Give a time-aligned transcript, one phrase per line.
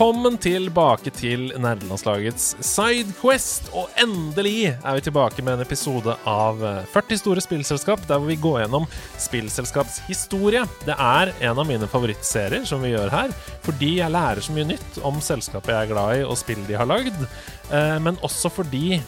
[0.00, 3.66] Velkommen tilbake til nerdelandslagets Sidequest.
[3.76, 6.62] Og endelig er vi tilbake med en episode av
[6.94, 8.86] 40 store spillselskap, der vi går gjennom
[9.20, 10.64] spillselskaps historie.
[10.88, 14.70] Det er en av mine favorittserier som vi gjør her, fordi jeg lærer så mye
[14.72, 17.20] nytt om selskapet jeg er glad i, og spill de har lagd,
[17.68, 19.02] eh, men også fordi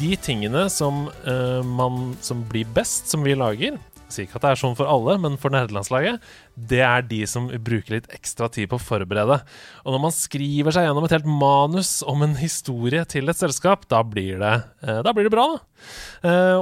[0.00, 3.76] de tingene som, eh, man, som blir best, som vi lager,
[4.12, 6.20] sier ikke at det er sånn for alle, men for nerdelandslaget,
[6.54, 9.38] det er de som bruker litt ekstra tid på å forberede.
[9.86, 13.86] Og når man skriver seg gjennom et helt manus om en historie til et selskap,
[13.88, 14.54] da blir det,
[14.84, 15.48] eh, da blir det bra.
[15.52, 15.60] da.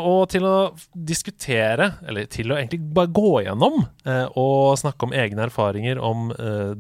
[0.01, 5.13] og til å diskutere, eller til å egentlig bare gå gjennom eh, og snakke om
[5.13, 6.31] egne erfaringer om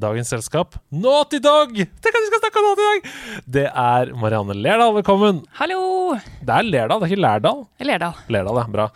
[0.00, 1.74] dagens selskap Naughty Dog!
[1.76, 3.10] Tenk at vi skal snakke om Naughty Dog!
[3.44, 5.42] Det er Marianne Lerdal, velkommen.
[5.58, 6.16] Hallo!
[6.16, 7.62] Det er Lerdal, det er ikke Lærdal.
[7.90, 8.24] Lerdal.
[8.32, 8.66] Lerdal, ja.
[8.70, 8.88] Bra.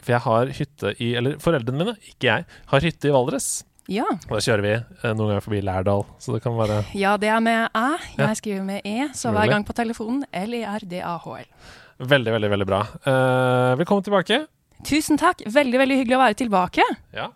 [0.00, 3.48] for jeg har hytte i Eller foreldrene mine, ikke jeg, har hytte i Valdres.
[3.90, 4.06] Ja.
[4.30, 4.74] Da kjører vi
[5.10, 7.88] noen ganger forbi Lærdal, så det kan være Ja, det er med æ.
[8.16, 11.50] Jeg skriver med e, så hver gang på telefonen L-E-R-D-A-H-L.
[11.98, 12.80] Veldig, veldig, veldig bra.
[13.06, 14.40] Uh, velkommen tilbake.
[14.84, 15.44] Tusen takk.
[15.46, 16.86] Veldig veldig hyggelig å være tilbake.
[17.14, 17.28] Ja.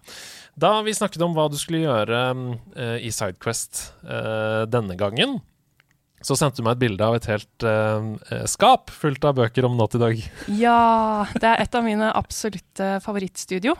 [0.58, 5.38] Da vi snakket om hva du skulle gjøre uh, i Sidequest uh, denne gangen,
[6.24, 9.78] så sendte du meg et bilde av et helt uh, skap fullt av bøker om
[9.78, 10.24] Naughty Dog.
[10.50, 13.76] Ja, det er et av mine absolutte favorittstudio.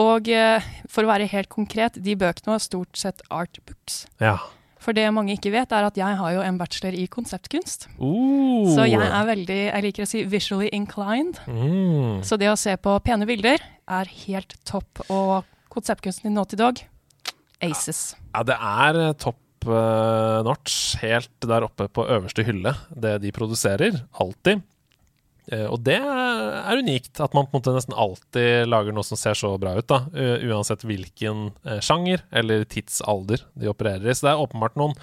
[0.00, 4.06] Og eh, for å være helt konkret, de bøkene var stort sett artbooks.
[4.22, 4.38] Ja.
[4.82, 7.86] For det mange ikke vet, er at jeg har jo en bachelor i konseptkunst.
[8.00, 8.66] Uh.
[8.72, 11.38] Så jeg er veldig, jeg liker å si visually inclined.
[11.46, 12.24] mm.
[12.26, 15.04] Så det å se på pene bilder er helt topp.
[15.12, 16.82] Og konseptkunsten i Naughty Dog,
[17.62, 18.12] aces.
[18.32, 23.32] Ja, det er eh, topp eh, notch, helt der oppe på øverste hylle, det de
[23.34, 24.02] produserer.
[24.18, 24.66] Alltid.
[25.52, 25.98] Og det
[26.58, 29.74] er unikt, at man på en måte nesten alltid lager noe som ser så bra
[29.78, 29.88] ut.
[29.90, 30.04] da,
[30.48, 34.14] Uansett hvilken eh, sjanger eller tidsalder de opererer i.
[34.16, 34.96] Så det er åpenbart noen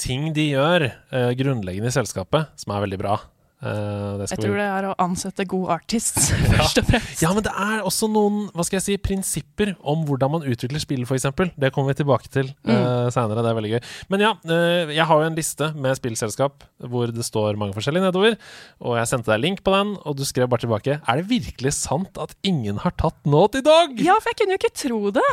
[0.00, 3.18] ting de gjør eh, grunnleggende i selskapet, som er veldig bra.
[3.64, 6.18] Det skal Jeg vi- tror det er å ansette god artist,
[6.58, 7.22] først og fremst.
[7.24, 10.82] ja, men det er også noen hva skal jeg si, prinsipper om hvordan man utvikler
[10.82, 11.26] spill, f.eks.
[11.56, 13.42] Det kommer vi tilbake til uh, seinere.
[13.44, 13.80] Det er veldig gøy.
[14.12, 18.04] Men ja, uh, jeg har jo en liste med spillselskap hvor det står mange forskjellige
[18.08, 18.36] nedover.
[18.84, 21.72] Og jeg sendte deg link på den, og du skrev bare tilbake Er det virkelig
[21.78, 23.96] sant at ingen har tatt Naughty Dog?
[24.04, 25.30] Ja, for jeg kunne jo ikke tro det.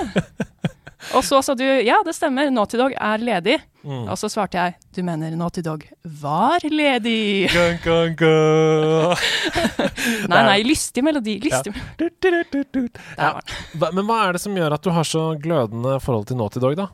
[1.18, 3.58] Og så sa du ja, det stemmer, Naughty Dog er ledig.
[3.82, 4.06] Mm.
[4.06, 5.84] Og så svarte jeg du mener Naughty Dog
[6.22, 7.50] var ledig?
[7.54, 9.16] Gun, gun, gun.
[10.32, 11.38] Nei, nei, lystig melodi.
[11.42, 11.74] Lystig.
[11.98, 12.82] Du, du.
[13.18, 13.34] Ja.
[13.82, 16.78] Men hva er det som gjør at du har så glødende forhold til Naughty Dog,
[16.80, 16.90] da?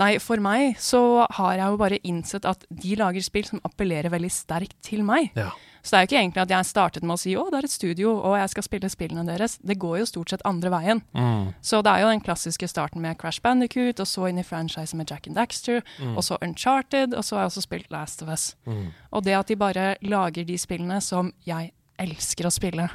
[0.00, 4.12] Nei, for meg så har jeg jo bare innsett at de lager spill som appellerer
[4.12, 5.32] veldig sterkt til meg.
[5.36, 5.50] Ja.
[5.82, 7.68] Så det er jo ikke egentlig at jeg startet med å si å, det er
[7.68, 9.56] et studio, og jeg skal spille spillene deres.
[9.64, 11.02] Det går jo stort sett andre veien.
[11.16, 11.52] Mm.
[11.64, 14.96] Så det er jo den klassiske starten med Crash Bandicoot, og så inn i franchise
[14.98, 15.80] med Jack and Daxter,
[16.12, 18.54] og så Uncharted, og så har jeg også spilt Last of Us.
[18.68, 18.90] Mm.
[19.10, 22.88] Og det at de bare lager de spillene som jeg elsker å spille.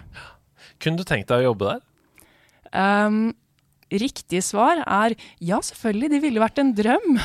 [0.81, 1.83] Kunne du tenkt deg å jobbe der?
[2.75, 3.35] Um,
[3.93, 7.17] riktig svar er ja, selvfølgelig, det ville vært en drøm.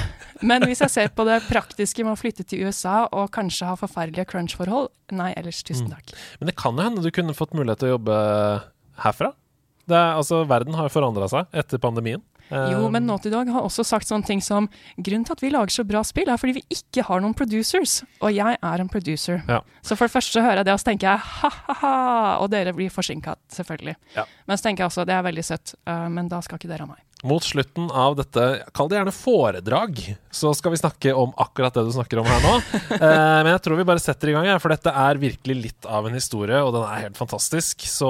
[0.47, 3.77] Men hvis jeg ser på det praktiske med å flytte til USA og kanskje ha
[3.81, 6.15] forferdelige crunch-forhold, nei, ellers tusen takk.
[6.41, 8.19] Men det kan jo hende du kunne fått mulighet til å jobbe
[9.05, 9.33] herfra.
[9.91, 12.23] Det altså, verden har jo forandra seg etter pandemien.
[12.51, 14.69] Jo, Eh, men Naughty Dog har også sagt sånne ting som
[14.99, 18.01] grunnen til at vi lager så bra spill, er fordi vi ikke har noen producers.
[18.21, 19.43] Og jeg er en producer.
[19.49, 19.61] Ja.
[19.83, 22.91] Så for det første hører jeg det, og så tenker jeg ha-ha-ha, og dere blir
[22.91, 23.97] forsinka, selvfølgelig.
[24.17, 24.27] Ja.
[24.47, 26.87] Men så tenker jeg også det er veldig søtt, øh, men da skal ikke dere
[26.87, 27.05] ha meg.
[27.23, 29.99] Mot slutten av dette, kall det gjerne foredrag,
[30.33, 32.55] så skal vi snakke om akkurat det du snakker om her nå.
[33.01, 36.07] Eh, men jeg tror vi bare setter i gang, for dette er virkelig litt av
[36.09, 37.85] en historie, og den er helt fantastisk.
[37.89, 38.09] Så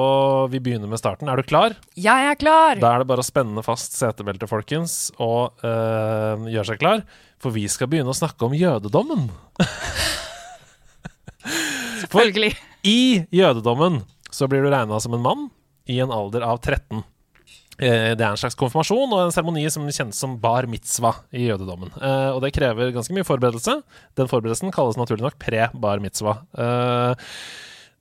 [0.50, 1.28] vi begynner med starten.
[1.30, 1.76] Er du klar?
[1.98, 2.80] Jeg er klar!
[2.80, 7.04] Da er det bare å spenne fast setebeltet, folkens, og eh, gjøre seg klar.
[7.42, 9.28] For vi skal begynne å snakke om jødedommen.
[12.02, 12.54] Selvfølgelig.
[12.86, 15.48] I jødedommen så blir du regna som en mann
[15.90, 17.02] i en alder av 13.
[17.80, 21.46] Eh, Det er en slags konfirmasjon og en seremoni som kjennes som bar mitzvah i
[21.48, 21.90] jødedommen.
[21.96, 23.82] Eh, Og det krever ganske mye forberedelse.
[24.16, 26.42] Den forberedelsen kalles naturlig nok pre-bar mitzvah.
[26.58, 27.14] Eh,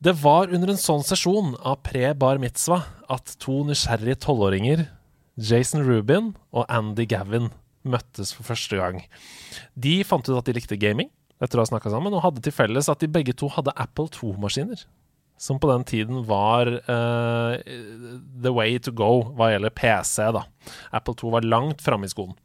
[0.02, 4.88] Det var under en sånn sesjon av pre-bar mitzvah at to nysgjerrige tolvåringer,
[5.38, 7.50] Jason Rubin og Andy Gavin,
[7.86, 9.04] møttes for første gang.
[9.78, 11.10] De fant ut at de likte gaming
[11.42, 14.08] etter å ha snakka sammen, og hadde til felles at de begge to hadde Apple
[14.08, 14.86] 2-maskiner.
[15.40, 17.56] Som på den tiden var uh,
[18.44, 20.30] the way to go hva gjelder PC.
[20.36, 20.44] da.
[20.92, 22.36] Apple 2 var langt framme i skolen.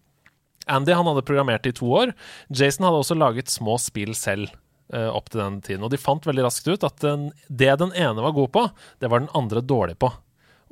[0.70, 2.14] Andy han hadde programmert i to år.
[2.48, 4.52] Jason hadde også laget små spill selv
[4.94, 5.82] uh, opp til den tiden.
[5.84, 8.68] Og de fant veldig raskt ut at den, det den ene var god på,
[9.02, 10.14] det var den andre dårlig på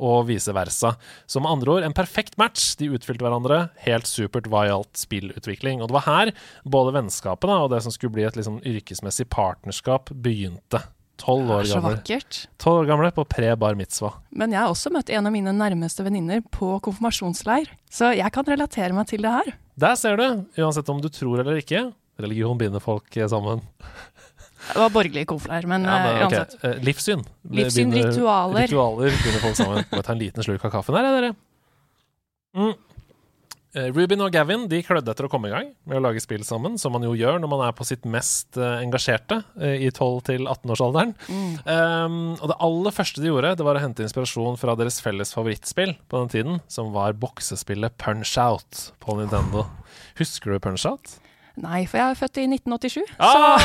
[0.02, 0.94] og vice versa.
[1.26, 2.72] Så med andre ord, en perfekt match.
[2.80, 3.66] De utfylte hverandre.
[3.84, 5.82] Helt supert hva gjaldt spillutvikling.
[5.82, 6.32] Og det var her
[6.64, 10.82] både vennskapet da, og det som skulle bli et liksom yrkesmessig partnerskap, begynte.
[11.22, 11.96] Tolv år Så gamle.
[12.00, 12.38] vakkert.
[12.58, 14.16] 12 år gamle på pre-bar mitzvah.
[14.34, 18.48] Men jeg har også møtt en av mine nærmeste venninner på konfirmasjonsleir, så jeg kan
[18.50, 19.52] relatere meg til det her.
[19.78, 20.26] Der ser du,
[20.58, 23.62] uansett om du tror eller ikke, religion binder folk eh, sammen.
[24.62, 26.38] Det var borgerlig konfleir, men, Ja, eh, men, okay.
[26.42, 26.64] uansett.
[26.64, 27.24] Eh, Livssyn.
[27.50, 28.66] Livssyn, ritualer.
[28.68, 29.86] Ritualer binder folk sammen.
[29.90, 31.32] Må jeg ta en liten slurk av kaffen her, jeg, dere?
[32.58, 32.74] Mm.
[33.72, 36.42] Eh, Ruben og Gavin de klødde etter å komme i gang med å lage spill
[36.44, 39.88] sammen, som man jo gjør når man er på sitt mest eh, engasjerte eh, i
[39.88, 41.14] 12-18-årsalderen.
[41.32, 41.54] Mm.
[41.64, 45.32] Um, og det aller første de gjorde, det var å hente inspirasjon fra deres felles
[45.32, 49.64] favorittspill på den tiden, som var boksespillet Punch-Out på Nintendo.
[50.20, 51.16] Husker du Punch-Out?
[51.60, 53.60] Nei, for jeg er født i 1987, Ah!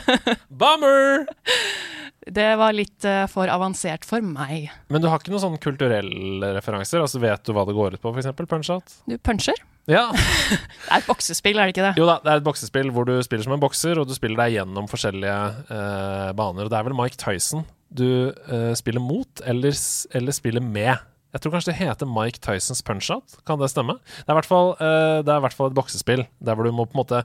[0.60, 1.26] Bummer!
[2.38, 4.68] det var litt uh, for avansert for meg.
[4.90, 7.02] Men du har ikke noen sånne kulturelle referanser?
[7.04, 8.32] Altså Vet du hva det går ut på, f.eks.
[8.38, 9.00] Punch-Out?
[9.08, 9.58] Du puncher.
[9.88, 10.10] Ja.
[10.18, 11.94] Det er et boksespill, er det ikke det?
[12.00, 14.40] Jo da, det er et boksespill hvor du spiller som en bokser, og du spiller
[14.42, 15.38] deg gjennom forskjellige
[15.70, 16.66] uh, baner.
[16.66, 19.72] Og det er vel Mike Tyson du uh, spiller mot, eller,
[20.12, 20.98] eller spiller med.
[21.38, 23.36] Jeg tror kanskje det heter Mike Tysons Punch-Out.
[23.46, 23.94] Kan det stemme?
[24.02, 26.72] Det er i hvert fall, eh, det i hvert fall et boksespill der hvor du
[26.74, 27.22] må på en måte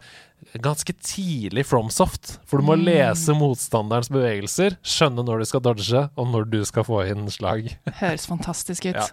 [0.62, 2.36] Ganske tidlig FromSoft.
[2.46, 6.86] For du må lese motstanderens bevegelser, skjønne når du skal dodge, og når du skal
[6.86, 7.72] få inn slag.
[8.04, 9.00] Høres fantastisk ut.
[9.04, 9.08] Ja.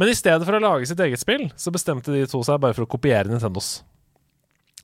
[0.00, 2.74] Men i stedet for å lage sitt eget spill, så bestemte de to seg bare
[2.74, 3.82] for å kopiere Nintendos.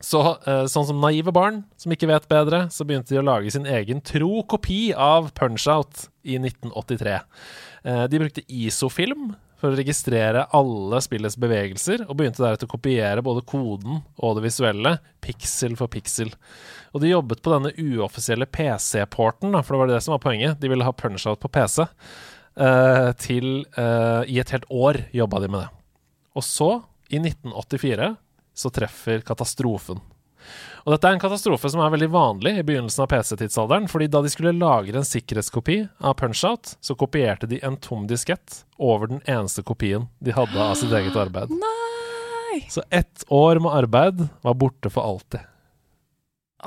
[0.02, 3.52] Så eh, sånn som naive barn som ikke vet bedre, så begynte de å lage
[3.54, 7.16] sin egen tro kopi av Punch-Out i 1983.
[7.86, 13.22] Eh, de brukte ISO-film for å registrere alle spillets bevegelser, og begynte deretter å kopiere
[13.24, 16.32] både koden og det visuelle, piksel for piksel.
[16.92, 20.58] Og de jobbet på denne uoffisielle PC-porten, for det var det som var poenget.
[20.60, 21.86] De ville ha Punch-Out på PC.
[22.56, 25.70] eh, til eh, I et helt år jobba de med det.
[26.36, 26.70] Og så,
[27.12, 28.14] i 1984,
[28.56, 30.00] så treffer katastrofen.
[30.86, 34.20] Og dette er en katastrofe som er veldig vanlig i begynnelsen av PC-tidsalderen, fordi da
[34.22, 39.20] de skulle lagre en sikkerhetskopi av Punch-Out, så kopierte de en tom diskett over den
[39.26, 41.50] eneste kopien de hadde av sitt eget arbeid.
[41.66, 42.62] Nei!
[42.72, 45.42] Så ett år med arbeid var borte for alltid.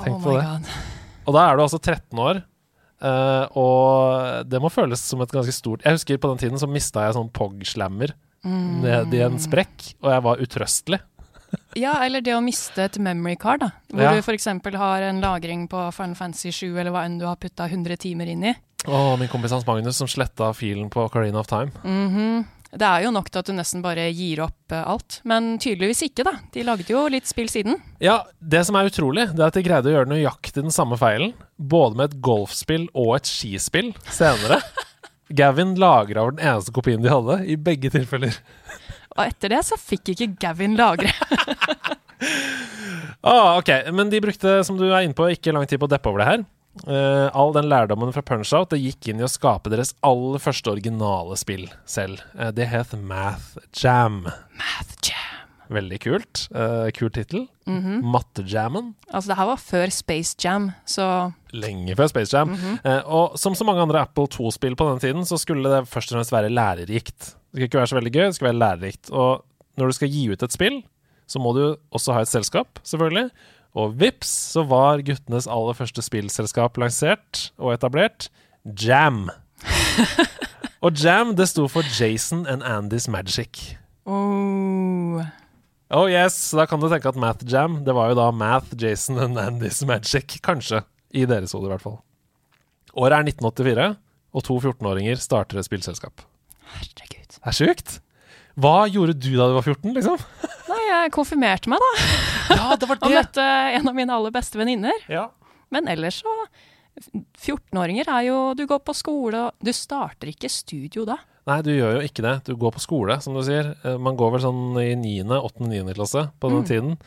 [0.00, 0.44] Tenk oh på det.
[0.46, 0.72] God.
[1.26, 2.42] Og da er du altså 13 år,
[3.02, 6.68] eh, og det må føles som et ganske stort Jeg husker på den tiden så
[6.70, 8.80] mista jeg sånn POG-slammer Mm.
[8.80, 10.98] ned i en sprekk, og jeg var utrøstelig.
[11.78, 13.68] Ja, eller det å miste et memory card, da.
[13.92, 14.12] Hvor Ja.
[14.16, 14.46] du f.eks.
[14.74, 18.26] har en lagring på Final Fantasy 7, eller hva enn du har putta 100 timer
[18.32, 18.54] inn i.
[18.88, 21.70] Å, min kompis Hans Magnus som sletta filen på Carina of Time.
[21.84, 22.46] Mhm.
[22.70, 25.16] Det er jo nok til at du nesten bare gir opp eh, alt.
[25.26, 26.36] Men tydeligvis ikke, da.
[26.54, 27.80] De lagde jo litt spill siden.
[27.98, 30.94] Ja, det som er utrolig, det er at de greide å gjøre nøyaktig den samme
[31.00, 34.60] feilen, både med et golfspill og et skispill senere.
[35.40, 38.38] Gavin lagra over den eneste kopien de hadde, i begge tilfeller.
[39.16, 41.12] Og etter det så fikk ikke Gavin lagre.
[43.20, 45.92] Ah, ok, Men de brukte, som du er inne på, ikke lang tid på å
[45.92, 46.42] deppe over det her.
[46.86, 50.72] Uh, all den lærdommen fra Punch-Out det gikk inn i å skape deres aller første
[50.72, 52.22] originale spill selv.
[52.32, 54.22] Uh, det het Math Jam.
[54.56, 55.42] Math Jam.
[55.70, 56.46] Veldig kult.
[56.54, 57.44] Uh, kul tittel.
[57.70, 58.94] Mattejammen.
[59.10, 61.04] Altså, det her var før Space Jam, så
[61.54, 62.56] Lenge før Space Jam.
[62.82, 66.10] Eh, og som så mange andre Apple 2-spill på den tiden, så skulle det først
[66.10, 67.34] og fremst være lærerikt.
[67.50, 69.10] Det skal ikke være så veldig gøy, det skal være lærerikt.
[69.10, 69.44] Og
[69.78, 70.82] når du skal gi ut et spill,
[71.30, 71.64] så må du
[71.94, 73.30] også ha et selskap, selvfølgelig.
[73.78, 78.28] Og vips, så var guttenes aller første spillselskap lansert og etablert.
[78.64, 79.28] Jam.
[80.84, 83.76] og Jam, det sto for Jason and Andys Magic.
[84.06, 85.22] oh.
[85.90, 89.18] Oh yes, da kan du tenke at Math Jam, det var jo da Math, Jason
[89.18, 90.38] and Andys Magic.
[90.38, 90.84] Kanskje.
[91.10, 91.96] I deres hode, i hvert fall.
[92.94, 93.88] Året er 1984,
[94.30, 96.22] og to 14-åringer starter et spillselskap.
[96.76, 97.19] Herregud.
[97.40, 97.98] Det er sjukt!
[98.60, 100.18] Hva gjorde du da du var 14, liksom?
[100.68, 101.92] Nei, jeg konfirmerte meg, da.
[102.58, 103.06] Ja, det var det.
[103.08, 103.44] Og møtte
[103.78, 104.98] en av mine aller beste venninner.
[105.08, 105.28] Ja.
[105.72, 106.34] Men ellers så
[107.40, 111.16] 14-åringer er jo Du går på skole, og du starter ikke studio da.
[111.48, 112.34] Nei, du gjør jo ikke det.
[112.50, 113.72] Du går på skole, som du sier.
[113.86, 115.94] Eh, Man går vel sånn i 9., 8., 9.
[115.96, 116.68] klasse på den Mm.
[116.68, 116.98] tiden.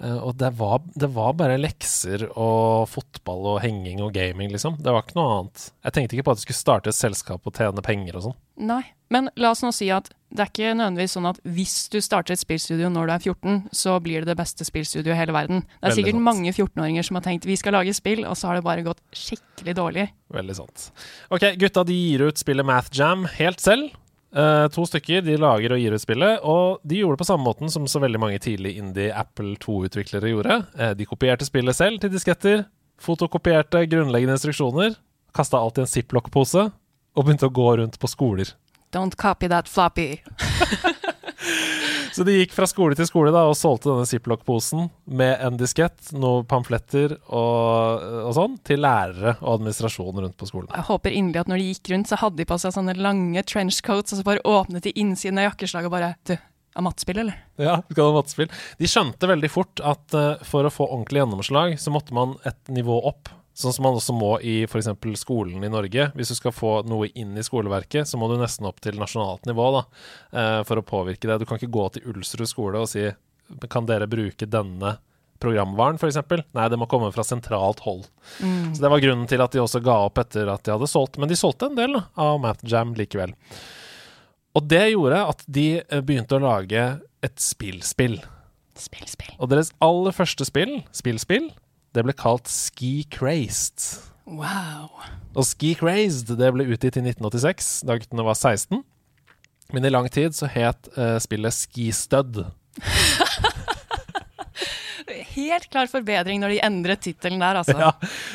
[0.00, 4.78] Eh, og det var, det var bare lekser og fotball og henging og gaming, liksom.
[4.80, 5.66] Det var ikke noe annet.
[5.84, 8.40] Jeg tenkte ikke på at jeg skulle starte et selskap og tjene penger og sånn.
[8.70, 8.82] Nei.
[9.10, 12.36] Men la oss nå si at det er ikke nødvendigvis sånn at hvis du starter
[12.36, 15.64] et spillstudio når du er 14, så blir det det beste spillstudioet i hele verden.
[15.66, 16.26] Det er Veldig sikkert sant.
[16.28, 19.02] mange 14-åringer som har tenkt vi skal lage spill, og så har det bare gått
[19.10, 20.04] skikkelig dårlig.
[20.30, 20.86] Veldig sant.
[21.34, 23.90] Ok, gutta de gir ut spillet Math Jam helt selv.
[24.36, 25.24] Eh, to stykker.
[25.26, 26.44] De lager og gir ut spillet.
[26.46, 30.32] Og de gjorde det på samme måten som så veldig mange tidlig indie Apple 2-utviklere
[30.32, 30.62] gjorde.
[30.78, 32.64] Uh, de kopierte spillet selv til disketter,
[33.00, 34.96] fotokopierte grunnleggende instruksjoner,
[35.34, 38.54] kasta alt i en ziplock-pose og begynte å gå rundt på skoler.
[38.94, 40.22] Don't copy that floppy.
[42.10, 44.88] Så de gikk fra skole til skole da og solgte denne ziplock-posen
[45.20, 50.70] med en diskett, noen pamfletter og, og sånn, til lærere og administrasjon rundt på skolen.
[50.74, 53.44] Jeg håper inderlig at når de gikk rundt, så hadde de på seg sånne lange
[53.46, 56.34] trenchcoats, og så bare åpnet de innsiden av jakkeslaget og bare Du,
[56.76, 57.38] er mattespill, eller?
[57.60, 58.50] Ja, skal ha mattespill.
[58.78, 62.72] De skjønte veldig fort at uh, for å få ordentlig gjennomslag, så måtte man et
[62.72, 63.30] nivå opp.
[63.60, 64.88] Sånn som man også må i f.eks.
[65.20, 66.08] skolen i Norge.
[66.16, 69.44] Hvis du skal få noe inn i skoleverket, så må du nesten opp til nasjonalt
[69.48, 69.82] nivå da,
[70.32, 71.42] eh, for å påvirke det.
[71.42, 73.10] Du kan ikke gå til Ulsrud skole og si
[73.68, 74.96] kan dere bruke denne
[75.40, 76.20] programvaren, f.eks.?
[76.56, 78.06] Nei, det må komme fra sentralt hold.
[78.40, 78.74] Mm.
[78.76, 81.18] Så det var grunnen til at de også ga opp etter at de hadde solgt.
[81.20, 83.34] Men de solgte en del da, av MathJam likevel.
[84.58, 86.84] Og det gjorde at de eh, begynte å lage
[87.24, 88.20] et spillspill.
[88.80, 89.34] Spill, spill.
[89.38, 91.50] Og deres aller første spill, spillspill,
[91.96, 93.98] det ble kalt Ski Crazed.
[94.30, 94.92] Wow.
[95.34, 98.84] Og Ski Crazed det ble utgitt i 1986, da guttene var 16.
[99.74, 102.44] Men i lang tid så het uh, spillet Ski Stud.
[105.30, 107.76] Helt klar forbedring når de endret tittelen der, altså.
[107.78, 107.90] Ja,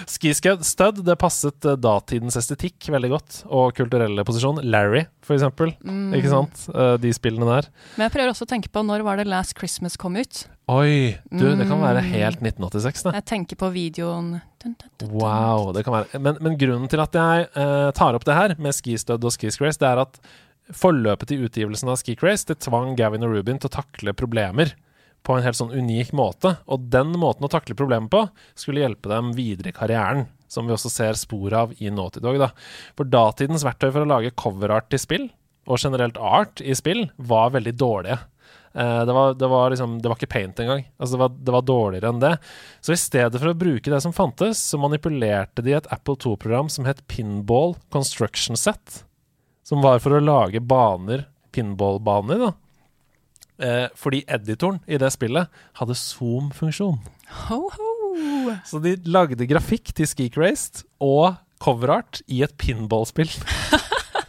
[0.09, 4.63] Ski Stud det passet uh, datidens estetikk veldig godt, og kulturelle posisjon.
[4.63, 5.75] Larry, for eksempel.
[6.15, 6.67] Ikke sant?
[6.71, 7.71] Uh, de spillene der.
[7.95, 10.45] Men jeg prøver også å tenke på når var det Last Christmas kom ut?
[10.71, 11.13] Oi!
[11.29, 12.07] Du, det kan være Mm.
[12.09, 13.13] helt 1986, det.
[13.19, 14.31] Jeg tenker på videoen
[14.63, 15.11] dun, dun, dun.
[15.13, 16.19] Wow, det kan være.
[16.19, 19.77] Men, men grunnen til at jeg eh, tar opp det her med skistødd og Skiscrace,
[19.77, 20.17] det er at
[20.73, 24.73] forløpet til utgivelsen av Skicrace det tvang Gavin og Rubin til å takle problemer
[25.25, 26.55] på en helt sånn unik måte.
[26.65, 28.23] Og den måten å takle problemer på
[28.57, 32.41] skulle hjelpe dem videre i karrieren, som vi også ser spor av i Naughty Dog.
[32.41, 32.49] Da.
[32.97, 35.29] For datidens verktøy for å lage coverart til spill,
[35.69, 38.19] og generelt art i spill, var veldig dårlige.
[38.75, 40.83] Eh, det, var, det, var liksom, det var ikke paint engang.
[40.97, 42.33] Altså det, var, det var dårligere enn det.
[42.83, 46.71] Så i stedet for å bruke det som fantes, så manipulerte de et Apple 2-program
[46.71, 49.05] som het Pinball Construction Set.
[49.65, 51.23] Som var for å lage baner,
[51.55, 52.51] pinballbaner, da.
[53.55, 55.47] Eh, fordi editoren i det spillet
[55.79, 56.99] hadde zoom-funksjon.
[58.67, 63.31] Så de lagde grafikk til Skeek Raced og coverart i et pinballspill.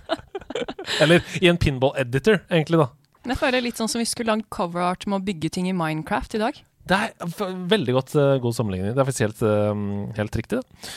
[1.02, 2.88] Eller i en pinball-editor, egentlig, da.
[3.26, 6.38] Jeg føler litt sånn som vi skulle lagd coverart med å bygge ting i Minecraft
[6.38, 6.58] i dag.
[6.86, 8.94] Det er veldig godt, eh, god sammenligning.
[8.94, 10.62] Det er faktisk helt, eh, helt riktig.
[10.62, 10.90] det.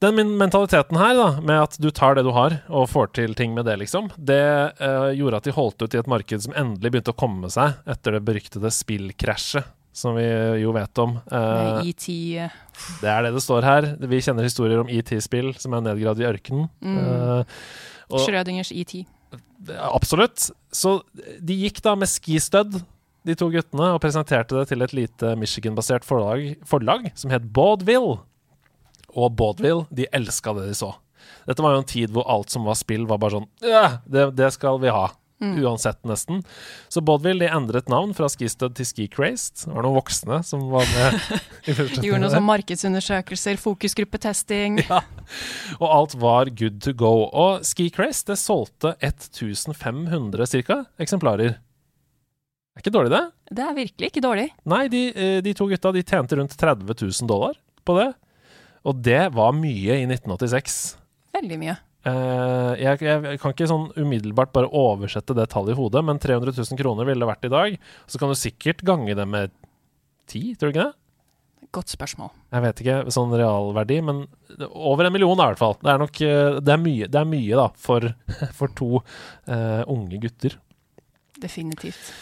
[0.00, 3.54] Den mentaliteten her, da, med at du tar det du har, og får til ting
[3.54, 6.92] med det, liksom, det uh, gjorde at de holdt ut i et marked som endelig
[6.92, 9.64] begynte å komme seg etter det beryktede spillkrasjet,
[9.94, 10.26] som vi
[10.60, 11.16] jo vet om.
[11.30, 12.50] Uh, ET eh,
[13.00, 13.90] det er det det står her.
[14.02, 16.66] Vi kjenner historier om ET-spill som er nedgravd i ørkenen.
[16.82, 16.98] Mm.
[16.98, 18.98] Uh, Schrødingers ET.
[19.70, 20.50] Absolutt.
[20.74, 20.98] Så
[21.40, 22.80] de gikk da med skistud,
[23.24, 28.18] de to guttene, og presenterte det til et lite Michigan-basert forlag, forlag som het Baudville.
[29.14, 30.92] Og Baudville, de elska det de så.
[31.48, 33.46] Dette var jo en tid hvor alt som var spill, var bare sånn
[34.04, 35.06] det, det skal vi ha.
[35.42, 36.42] Uansett, nesten.
[36.88, 39.64] Så Baudeville de endret navn fra Skistud til Ski Crazed.
[39.66, 41.18] Det var noen voksne som var med.
[41.66, 44.80] i Gjorde noen som sånn markedsundersøkelser, fokusgruppetesting.
[44.86, 45.02] Ja.
[45.80, 47.26] Og alt var good to go.
[47.28, 51.58] Og Ski Craze det solgte 1500 cirka eksemplarer.
[52.74, 53.24] Er ikke dårlig, det?
[53.54, 54.48] Det er virkelig ikke dårlig.
[54.70, 58.10] Nei, de, eh, de to gutta de tjente rundt 30 000 dollar på det.
[58.84, 60.96] Og det var mye i 1986.
[61.34, 61.76] Veldig mye.
[62.04, 66.52] Eh, jeg, jeg kan ikke sånn umiddelbart bare oversette det tallet i hodet, men 300
[66.52, 67.78] 000 kroner ville det vært i dag.
[68.10, 69.54] Så kan du sikkert gange det med
[70.28, 70.92] 10, tror du ikke det?
[71.74, 72.30] Godt spørsmål.
[72.52, 74.22] Jeg vet ikke sånn realverdi, men
[74.68, 75.78] over en million i hvert fall.
[75.80, 78.10] Det er nok eh, det er mye, det er mye da, for,
[78.58, 80.60] for to uh, unge gutter.
[81.40, 82.12] Definitivt.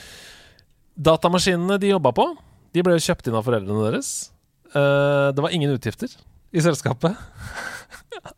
[0.94, 2.30] Datamaskinene de jobba på,
[2.72, 4.12] de ble jo kjøpt inn av foreldrene deres.
[4.72, 6.14] Uh, det var ingen utgifter
[6.52, 7.16] i selskapet.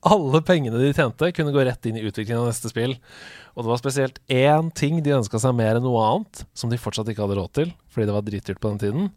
[0.07, 2.95] Alle pengene de tjente, kunne gå rett inn i utviklingen av neste spill.
[3.55, 6.79] Og det var spesielt én ting de ønska seg mer enn noe annet, som de
[6.81, 9.11] fortsatt ikke hadde råd til, fordi det var dritdyrt på den tiden.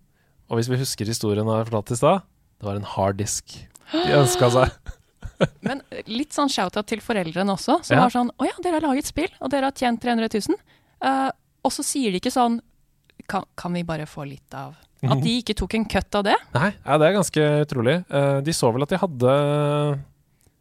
[0.49, 2.25] Og hvis vi husker historien jeg fortalte i stad,
[2.57, 3.57] det var en harddisk
[3.93, 4.93] de ønska seg.
[5.67, 8.07] Men litt sånn shout-out til foreldrene også, som Ja.
[8.07, 10.57] var sånn Å ja, dere har laget spill, og dere har tjent 300 000.
[11.03, 11.29] Uh,
[11.63, 12.57] og så sier de ikke sånn
[13.29, 14.73] kan, kan vi bare få litt av
[15.05, 16.35] At de ikke tok en cut av det.
[16.55, 17.97] Nei, ja, det er ganske utrolig.
[18.09, 19.33] Eh, de så vel at de hadde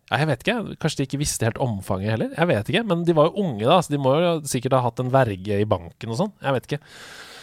[0.07, 2.35] ja, Jeg vet ikke, kanskje de ikke visste helt omfanget heller.
[2.37, 4.83] Jeg vet ikke, Men de var jo unge, da, så de må jo sikkert ha
[4.85, 6.35] hatt en verge i banken og sånn.
[6.45, 6.83] Jeg vet ikke.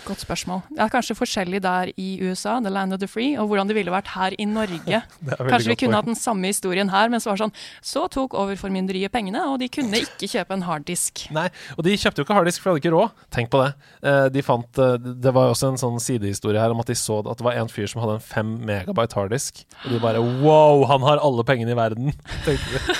[0.04, 0.60] Godt spørsmål.
[0.76, 3.76] Det er kanskje forskjellig der i USA, the land of the free, og hvordan det
[3.78, 5.00] ville vært her i Norge.
[5.52, 7.54] Kanskje vi kunne hatt den samme historien her, men så var det sånn
[7.94, 11.24] Så tok overformynderiet pengene, og de kunne ikke kjøpe en harddisk.
[11.38, 11.46] Nei,
[11.78, 13.16] og de kjøpte jo ikke harddisk, for de hadde ikke råd.
[13.38, 13.70] Tenk på det.
[14.04, 16.98] Eh, De fant, eh, det var jo også en sånn sidehistorie her om at de
[17.00, 19.64] så at det var en fyr som hadde en fem megabyte harddisk.
[19.86, 22.12] Og de bare wow, han har alle pengene i verden,
[22.48, 23.00] tenkte de.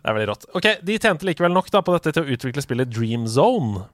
[0.00, 0.44] Det er veldig rått.
[0.56, 3.86] Ok, De tjente likevel nok da på dette til å utvikle spillet Dream Zone.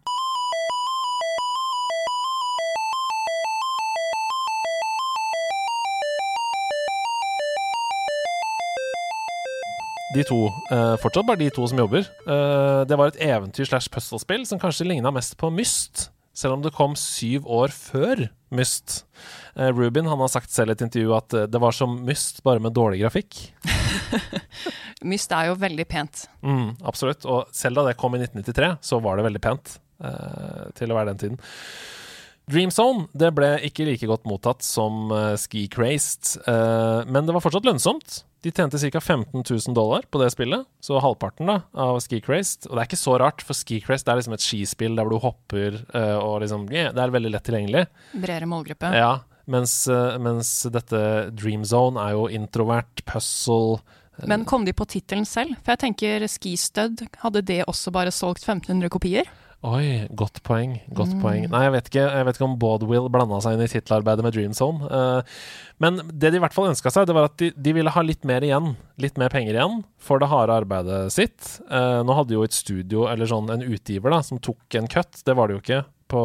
[10.14, 12.06] De to, eh, fortsatt bare de to som jobber.
[12.06, 16.62] Eh, det var et eventyr slash puzzlespill som kanskje ligna mest på Myst, selv om
[16.62, 19.04] det kom syv år før Myst.
[19.56, 22.42] Eh, Rubin han har sagt selv i et intervju at eh, det var som Myst,
[22.46, 23.40] bare med dårlig grafikk.
[25.10, 26.26] Myst er jo veldig pent.
[26.46, 27.26] Mm, absolutt.
[27.26, 31.00] Og selv da det kom i 1993, så var det veldig pent eh, til å
[31.00, 31.42] være den tiden.
[32.46, 37.34] Dream Zone det ble ikke like godt mottatt som uh, Ski Crazed, eh, men det
[37.34, 38.20] var fortsatt lønnsomt.
[38.46, 39.00] De tjente ca.
[39.00, 42.68] 15 000 dollar på det spillet, så halvparten da av Ski Crazed.
[42.68, 45.16] Og det er ikke så rart, for Ski Crazed er liksom et skispill der hvor
[45.16, 47.82] du hopper eh, og liksom yeah, Det er veldig lett tilgjengelig.
[48.14, 48.92] Bredere målgruppe.
[48.94, 49.10] Ja,
[49.50, 51.00] mens, eh, mens dette
[51.34, 53.80] Dream Zone er jo introvert, puzzle
[54.22, 55.58] Men kom de på tittelen selv?
[55.64, 59.34] For jeg tenker Skistud, hadde det også bare solgt 1500 kopier?
[59.64, 60.76] Oi, godt poeng.
[60.94, 61.22] Godt Mm.
[61.22, 61.46] poeng.
[61.50, 64.34] Nei, jeg vet ikke, jeg vet ikke om Baudwill blanda seg inn i tittelarbeidet med
[64.36, 64.84] Dream Zone.
[64.84, 65.22] Uh,
[65.80, 68.02] men det de i hvert fall ønska seg, det var at de, de ville ha
[68.04, 68.76] litt mer igjen.
[69.00, 71.58] Litt mer penger igjen for det harde arbeidet sitt.
[71.70, 75.22] Uh, nå hadde jo et studio, eller sånn en utgiver, da, som tok en cut.
[75.26, 76.22] Det var det jo ikke på,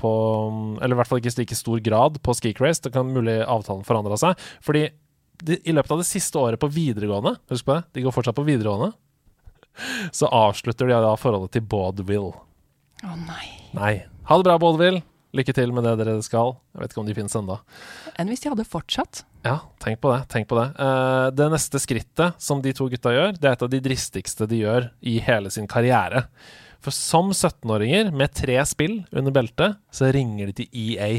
[0.00, 0.10] på
[0.82, 3.84] Eller i hvert fall ikke i like stor grad på ski-crace, Det kan mulig avtalen
[3.86, 4.34] forandra seg.
[4.64, 4.88] Fordi
[5.44, 8.34] de, i løpet av det siste året på videregående, husk på det, de går fortsatt
[8.34, 8.94] på videregående,
[10.14, 12.32] så avslutter de da forholdet til Baudwill.
[13.04, 13.46] Å nei.
[13.76, 13.94] Nei.
[14.26, 15.04] Ha det bra, Baudville.
[15.36, 16.54] Lykke til med det dere skal.
[16.72, 17.58] Jeg vet ikke om de finnes ennå.
[18.16, 19.24] Enn hvis de hadde fortsatt?
[19.44, 20.22] Ja, tenk på det.
[20.32, 23.64] tenk på Det uh, Det neste skrittet som de to gutta gjør, det er et
[23.66, 26.24] av de dristigste de gjør i hele sin karriere.
[26.80, 31.10] For som 17-åringer med tre spill under beltet, så ringer de til EA.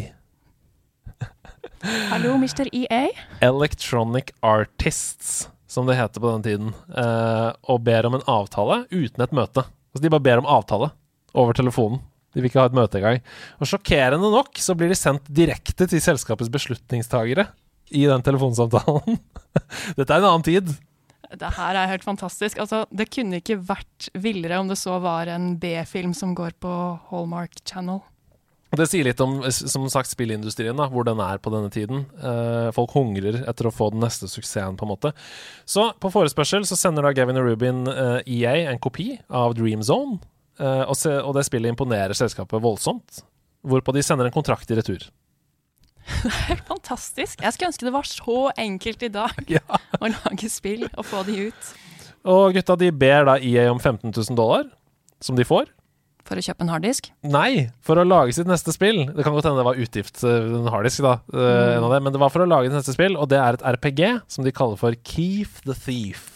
[2.09, 2.69] Hallo, Mr.
[2.73, 3.11] EA?
[3.45, 9.23] Electronic Artists, som det heter på den tiden, eh, og ber om en avtale uten
[9.23, 9.65] et møte.
[9.91, 10.91] Altså De bare ber om avtale
[11.37, 12.01] over telefonen.
[12.33, 13.21] De vil ikke ha et møte engang.
[13.59, 17.47] Og sjokkerende nok så blir de sendt direkte til selskapets beslutningstagere
[17.95, 19.17] i den telefonsamtalen.
[19.97, 20.75] Dette er en annen tid.
[21.27, 22.59] Det her er helt fantastisk.
[22.63, 26.73] Altså, det kunne ikke vært villere om det så var en B-film som går på
[27.09, 28.03] Hallmark Channel.
[28.75, 32.03] Det sier litt om som sagt, spillindustrien, da, hvor den er på denne tiden.
[32.19, 35.13] Eh, folk hungrer etter å få den neste suksessen, på en måte.
[35.63, 39.85] Så på forespørsel så sender da Gavin og Rubin eh, EA en kopi av Dream
[39.87, 40.19] Zone,
[40.59, 43.23] eh, og, se, og det spillet imponerer selskapet voldsomt.
[43.67, 45.07] Hvorpå de sender en kontrakt i retur.
[46.23, 47.41] Det Helt fantastisk.
[47.43, 49.63] Jeg skulle ønske det var så enkelt i dag Ja.
[50.03, 51.71] å lage spill og få de ut.
[52.27, 54.67] Og gutta de ber da EA om 15 000 dollar,
[55.23, 55.71] som de får.
[56.27, 57.09] For å kjøpe en harddisk.
[57.23, 59.05] Nei, for å lage sitt neste spill.
[59.15, 61.77] Det kan godt hende det var utgift, eh, en harddisk, da, Mm.
[61.77, 63.53] en av det, men det var for å lage sitt neste spill, og det er
[63.53, 66.33] et RPG som de kaller for Keef the Thief.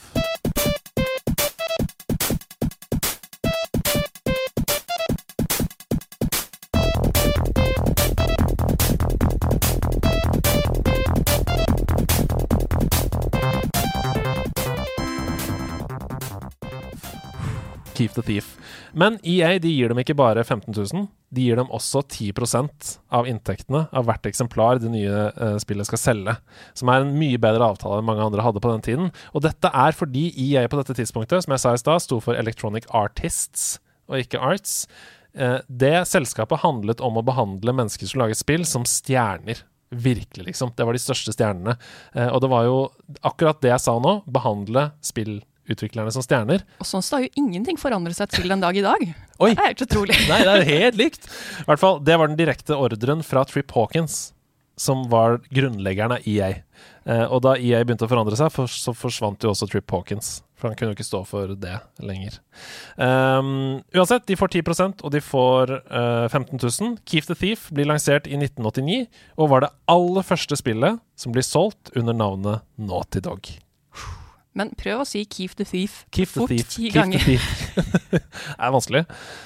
[17.93, 18.57] Keep the Thief.
[18.97, 23.27] Men EA de gir dem ikke bare 15 000, de gir dem også 10% av
[23.29, 26.35] inntektene av hvert eksemplar det nye uh, spillet skal selge.
[26.77, 29.13] Som er en mye bedre avtale enn mange andre hadde på den tiden.
[29.31, 32.39] Og dette er fordi EA på dette tidspunktet, som jeg sa i stad, sto for
[32.39, 33.77] Electronic Artists
[34.11, 34.85] og ikke Arts.
[35.31, 39.63] Uh, det selskapet handlet om å behandle mennesker som lager spill, som stjerner.
[39.91, 40.71] Virkelig, liksom.
[40.75, 41.77] Det var de største stjernene.
[42.15, 42.77] Uh, og det var jo
[43.27, 44.19] akkurat det jeg sa nå.
[44.27, 44.89] Behandle
[45.71, 46.65] spillutviklerne som stjerner.
[46.81, 49.07] Og sånn så har jo ingenting forandret seg til den dag i dag.
[49.41, 49.53] Oi!
[49.53, 50.17] Det er helt utrolig.
[50.29, 51.31] Nei, det er helt likt.
[51.63, 54.33] I hvert fall, Det var den direkte ordren fra Trip Hawkins,
[54.77, 56.63] som var grunnleggeren av EA.
[57.05, 60.41] Eh, og da EA begynte å forandre seg, for, så forsvant jo også Trip Hawkins.
[60.57, 62.35] For han kunne jo ikke stå for det lenger.
[62.93, 66.99] Um, uansett, de får 10% og de får uh, 15 000.
[67.09, 69.07] Keef the Thief blir lansert i 1989,
[69.41, 73.49] og var det aller første spillet som blir solgt under navnet Naughty Dog.
[74.53, 76.67] Men prøv å si 'keep the thief' Keep the fort thief.
[76.73, 77.19] ti Keep the ganger.
[77.23, 77.75] thief.
[78.11, 78.21] det
[78.59, 79.05] er vanskelig.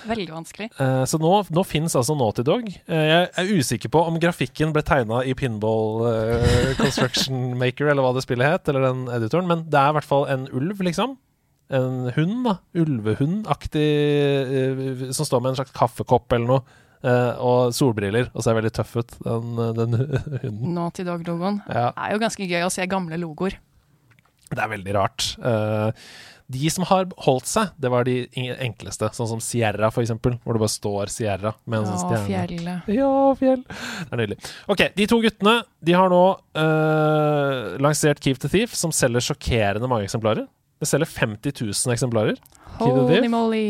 [0.10, 0.70] Veldig vanskelig.
[0.82, 2.66] Eh, så nå, nå fins altså Naughty Dog.
[2.90, 8.02] Eh, jeg er usikker på om grafikken ble tegna i Pinball eh, Construction Maker, eller
[8.02, 10.82] hva det spillet het, eller den editoren, men det er i hvert fall en ulv,
[10.90, 11.14] liksom.
[11.70, 12.58] En hund, da.
[12.78, 13.86] Ulvehundaktig,
[15.06, 16.66] eh, som står med en slags kaffekopp eller noe.
[17.06, 19.92] Uh, og solbriller, og ser veldig tøff ut, den, den
[20.42, 20.72] hunden.
[20.74, 21.60] Naughty Dog-logoen.
[21.70, 23.60] Ja, Det er jo ganske gøy å se gamle logoer.
[24.52, 25.32] Det er veldig rart.
[25.42, 25.92] Eh,
[26.46, 28.28] de som har holdt seg, det var de
[28.62, 32.28] enkleste, sånn som Sierra, for eksempel, hvor det bare står Sierra med en sånn stjerne.
[32.30, 32.92] fjellet.
[32.94, 33.64] Ja, fjell.
[33.66, 34.38] Det er nydelig.
[34.70, 36.22] Ok, De to guttene de har nå
[36.62, 40.46] øh, lansert Keep the Thief, som selger sjokkerende mange eksemplarer.
[40.82, 42.38] Det selger 50 000 eksemplarer.
[42.78, 43.30] Holy Thief.
[43.32, 43.66] moly.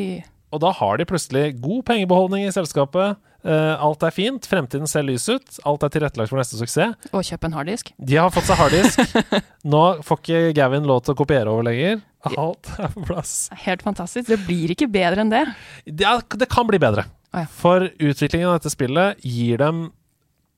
[0.56, 3.20] Og da har de plutselig god pengebeholdning i selskapet.
[3.46, 6.96] Uh, alt er fint, fremtiden ser lys ut, alt er tilrettelagt for neste suksess.
[7.12, 7.92] Og kjøp en harddisk.
[8.00, 9.18] De har fått seg harddisk.
[9.74, 12.00] Nå får ikke Gavin lov til å kopiere over lenger.
[12.34, 13.36] Alt er på plass.
[13.68, 14.32] Helt fantastisk.
[14.32, 15.44] Det blir ikke bedre enn det.
[15.86, 16.10] Det,
[16.42, 17.06] det kan bli bedre.
[17.36, 17.50] Oh, ja.
[17.52, 19.90] For utviklingen av dette spillet gir dem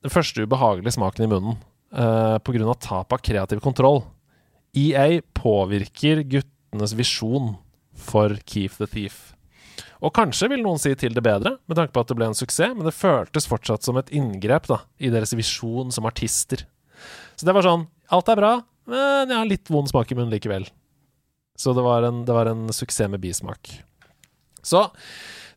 [0.05, 1.57] den første ubehagelige smaken i munnen
[1.91, 2.73] uh, pga.
[2.79, 4.05] tap av kreativ kontroll.
[4.77, 7.55] EA påvirker guttenes visjon
[7.97, 9.33] for Keef the Thief.
[10.05, 12.37] Og kanskje vil noen si til det bedre, med tanke på at det ble en
[12.37, 16.67] suksess, men det føltes fortsatt som et inngrep da, i deres visjon som artister.
[17.37, 18.51] Så det var sånn Alt er bra,
[18.87, 20.63] men jeg har litt vond smak i munnen likevel.
[21.59, 23.73] Så det var en, det var en suksess med bismak.
[24.63, 24.85] Så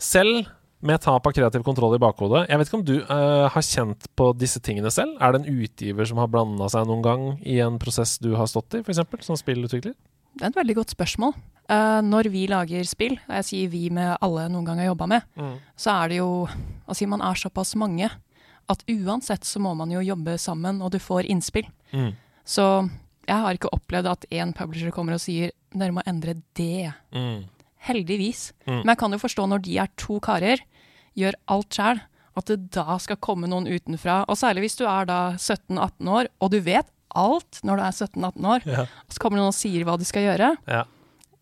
[0.03, 0.49] selv
[0.81, 4.07] med tap av kreativ kontroll i bakhodet Jeg vet ikke om du uh, har kjent
[4.17, 5.19] på disse tingene selv?
[5.21, 8.49] Er det en utgiver som har blanda seg noen gang i en prosess du har
[8.49, 9.95] stått i, f.eks., som spillutvikler?
[10.35, 11.37] Det er et veldig godt spørsmål.
[11.71, 15.07] Uh, når vi lager spill, og jeg sier vi med alle noen gang har jobba
[15.13, 15.29] med,
[15.79, 16.33] så er det jo
[16.91, 18.09] Altså, man er såpass mange
[18.71, 21.69] at uansett så må man jo jobbe sammen, og du får innspill.
[21.95, 22.13] Mm.
[22.47, 22.67] Så
[23.29, 26.93] jeg har ikke opplevd at én publisher kommer og sier dere må endre det.
[27.15, 27.47] Mm.
[27.87, 28.51] Heldigvis.
[28.67, 28.83] Mm.
[28.83, 30.63] Men jeg kan jo forstå når de er to karer,
[31.19, 32.03] gjør alt sjæl,
[32.39, 34.23] at det da skal komme noen utenfra.
[34.31, 37.93] Og særlig hvis du er da 17-18 år, og du vet alt når du er
[37.93, 38.81] 17-18 år, Ja.
[38.87, 40.57] og så kommer noen og sier hva du skal gjøre.
[40.69, 40.85] Ja.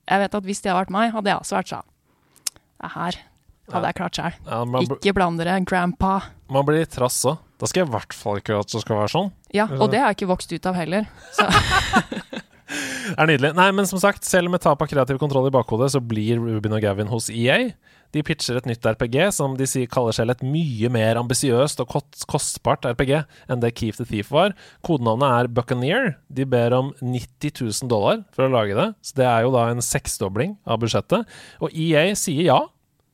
[0.09, 1.89] Jeg vet at hvis det hadde vært meg, hadde jeg også vært sånn
[2.81, 3.19] Det her
[3.73, 4.37] hadde jeg klart sjøl.
[4.49, 4.63] Ja,
[4.97, 6.23] Ikke bland dere, grandpa.
[6.49, 7.39] man blir trass òg.
[7.59, 9.33] Da skal jeg i hvert fall ikke at det skal være sånn.
[9.53, 11.09] Ja, og det har jeg ikke vokst ut av heller.
[11.35, 11.43] Så
[13.19, 13.51] er nydelig.
[13.57, 16.77] Nei, men som sagt, selv med tap av kreativ kontroll i bakhodet, så blir Rubin
[16.77, 17.71] og Gavin hos EA.
[18.15, 21.93] De pitcher et nytt RPG som de sier kaller selv et mye mer ambisiøst og
[22.31, 24.55] kostbart RPG enn det Keef the Thief var.
[24.87, 26.11] Kodenavnet er Buccaneer.
[26.33, 29.69] De ber om 90 000 dollar for å lage det, så det er jo da
[29.69, 31.29] en seksdobling av budsjettet.
[31.61, 32.63] Og EA sier ja,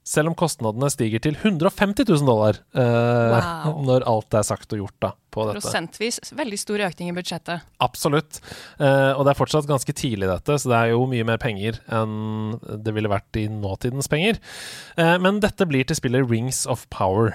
[0.05, 3.79] selv om kostnadene stiger til 150 000 dollar eh, Wow.
[3.89, 5.63] når alt er sagt og gjort da på dette.
[5.65, 7.65] prosentvis veldig stor økning i budsjettet.
[7.83, 8.39] Absolutt.
[8.79, 11.81] Eh, og det er fortsatt ganske tidlig, dette, så det er jo mye mer penger
[11.91, 14.39] enn det ville vært i nåtidens penger.
[15.01, 17.33] Eh, men dette blir til spillet Rings of Power.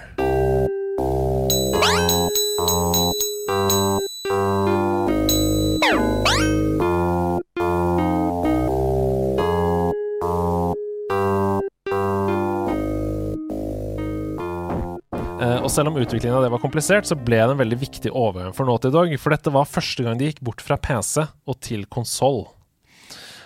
[15.70, 18.56] Og selv om utviklingen av det var komplisert, så ble det en veldig viktig overgang
[18.58, 19.12] for Naughty Dog.
[19.22, 22.48] For dette var første gang de gikk bort fra PC og til konsoll.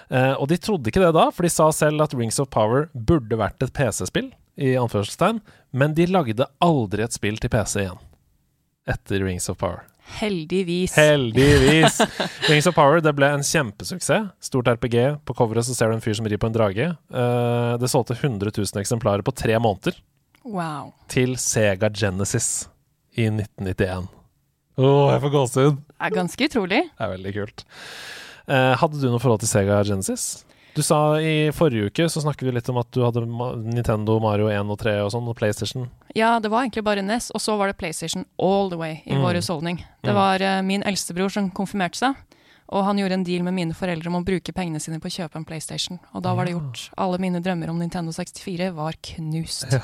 [0.07, 2.87] Eh, og de trodde ikke det da, for de sa selv at Rings of Power
[2.93, 5.41] burde vært et PC-spill, i anførselstegn,
[5.75, 7.99] men de lagde aldri et spill til PC igjen.
[8.87, 9.83] Etter Rings of Power.
[10.21, 10.95] Heldigvis.
[10.95, 11.99] Heldigvis!
[12.49, 14.31] Rings of Power det ble en kjempesuksess.
[14.47, 15.25] Stort RPG.
[15.27, 16.87] På coveret så ser du en fyr som rir på en drage.
[16.93, 19.99] Eh, det solgte 100 000 eksemplarer på tre måneder
[20.43, 20.93] Wow.
[21.07, 22.67] til Sega Genesis
[23.15, 24.07] i 1991.
[24.77, 25.75] Å, jeg får gåsehud!
[25.85, 26.81] Det er ganske utrolig.
[26.97, 27.63] Det er veldig kult.
[28.49, 30.43] Eh, hadde du noe forhold til Sega Genesis?
[30.73, 33.21] Du sa i forrige uke så snakket vi litt om at du hadde
[33.61, 35.85] Nintendo, Mario 1 og 3 og sånn, og PlayStation.
[36.17, 39.13] Ja, det var egentlig bare NES, og så var det PlayStation all the way i
[39.13, 39.21] Mm.
[39.21, 39.77] vår husholdning.
[40.03, 40.15] Det Mm.
[40.17, 42.15] var eh, min eldstebror som konfirmerte seg,
[42.71, 45.15] og han gjorde en deal med mine foreldre om å bruke pengene sine på å
[45.17, 45.99] kjøpe en PlayStation.
[46.15, 46.85] Og da var det gjort.
[46.97, 49.67] Alle mine drømmer om Nintendo 64 var knust.
[49.73, 49.81] Ja.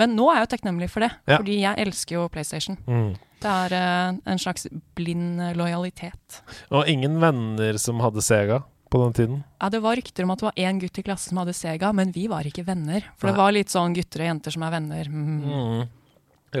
[0.00, 1.36] Men nå er jeg jo takknemlig for det, Ja.
[1.38, 2.78] fordi jeg elsker jo PlayStation.
[2.86, 3.14] Mm.
[3.42, 6.42] Det er uh, en slags blind eh, lojalitet.
[6.70, 8.60] Og ingen venner som hadde Sega
[8.92, 9.40] på den tiden.
[9.60, 11.90] Ja, Det var rykter om at det var én gutt i klassen som hadde Sega,
[11.92, 13.02] men vi var ikke venner.
[13.18, 15.10] For det var litt sånn gutter og jenter som er venner.
[15.10, 15.42] Mm.
[15.42, 15.82] Mm.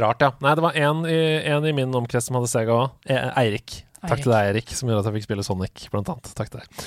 [0.02, 0.32] Rart, ja.
[0.40, 2.94] Nei, det var en i, i min omkrets som hadde Sega òg.
[3.36, 3.82] Eirik.
[4.02, 6.30] Takk til deg, Erik, som gjorde at jeg fikk spille Sonic, blant annet.
[6.34, 6.84] Takk til deg.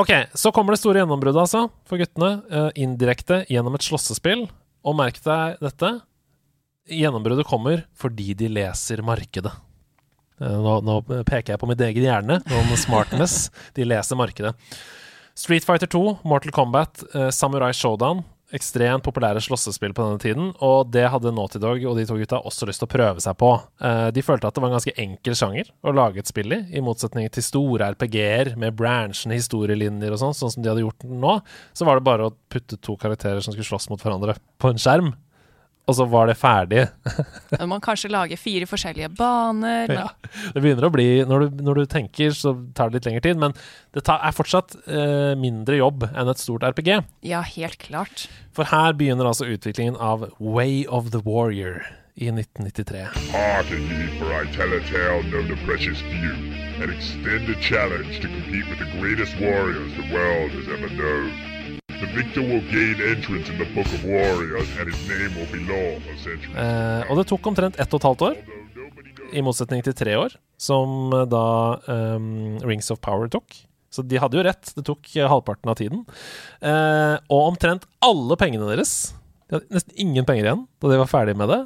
[0.00, 2.30] Ok, så kommer det store gjennombruddet, altså, for guttene.
[2.52, 4.46] eh, indirekte gjennom et slåssespill.
[4.84, 5.90] Og merk deg dette.
[6.90, 9.52] Gjennombruddet kommer fordi de leser markedet.
[10.40, 13.48] Eh, Nå, nå peker jeg på mitt egen hjerne noen smartness.
[13.76, 14.54] De leser markedet.
[15.40, 18.24] Street Fighter 2, Mortal Kombat, eh, Samurai Showdown.
[18.56, 22.40] Ekstremt populære slåssespill på denne tiden, og det hadde Naughty Dog og de to gutta
[22.42, 23.52] også lyst til å prøve seg på.
[23.86, 26.60] Eh, de følte at det var en ganske enkel sjanger å lage et spill i,
[26.74, 31.06] i motsetning til store RPG-er med branchende historielinjer og sånn, sånn som de hadde gjort
[31.06, 31.36] nå.
[31.78, 34.82] Så var det bare å putte to karakterer som skulle slåss mot hverandre, på en
[34.82, 35.14] skjerm
[35.90, 36.86] og så var det ferdig.
[37.60, 39.90] Må man kanskje lage fire forskjellige baner.
[39.90, 40.04] Men...
[40.04, 43.24] Ja, det begynner å bli når du, når du, tenker, så tar det litt lengre
[43.26, 43.40] tid.
[43.42, 43.56] Men
[43.96, 46.92] det tar, er fortsatt eh, mindre jobb enn et stort RPG.
[47.26, 48.28] Ja, helt klart.
[48.54, 51.82] For her begynner altså utviklingen av Way of the Warrior
[52.20, 53.06] i 1993.
[53.32, 56.34] Hearten ye, for I tell a tale known to precious few,
[56.82, 61.59] and extend a challenge to compete with the greatest warriors the world has ever known.
[62.00, 65.60] The victor will gain entrance in the book of warriors, and his name will be
[65.68, 66.56] law for centuries.
[66.56, 68.38] Eh, og det tok omtrent ett og et halvt år,
[69.36, 71.44] i motsetning til tre år, som eh, da
[71.92, 73.52] um, Rings of Power tok.
[73.92, 76.04] Så de hadde jo rett, det tok eh, halvparten av tiden.
[76.62, 79.12] Eh, og omtrent alle pengene deres
[79.48, 81.62] De hadde nesten ingen penger igjen da de var ferdige med det.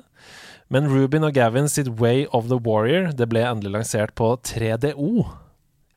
[0.73, 5.29] Men Ruben og Gavin sitt Way of the Warrior det ble endelig lansert på 3DO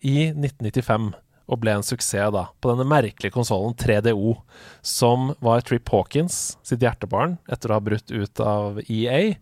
[0.04, 1.14] i 1995
[1.48, 4.36] og ble en suksess da, på denne merkelige konsollen 3DO,
[4.86, 9.38] som var Trip Hawkins sitt hjertebarn etter å ha brutt ut av EA.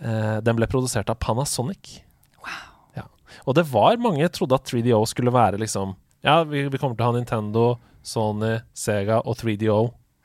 [0.00, 2.00] Eh, den ble produsert av Panasonic.
[2.40, 2.64] Wow.
[2.96, 3.06] Ja.
[3.44, 6.96] Og det var mange som trodde at 3DO skulle være liksom Ja, vi, vi kommer
[6.96, 7.64] til å ha Nintendo,
[8.04, 9.80] Sony, Sega og 3DO.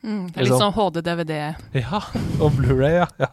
[0.05, 1.37] Mm, det er litt sånn HD-DVD.
[1.79, 2.01] Ja,
[2.43, 3.07] og Blu-ray, ja.
[3.19, 3.31] ja.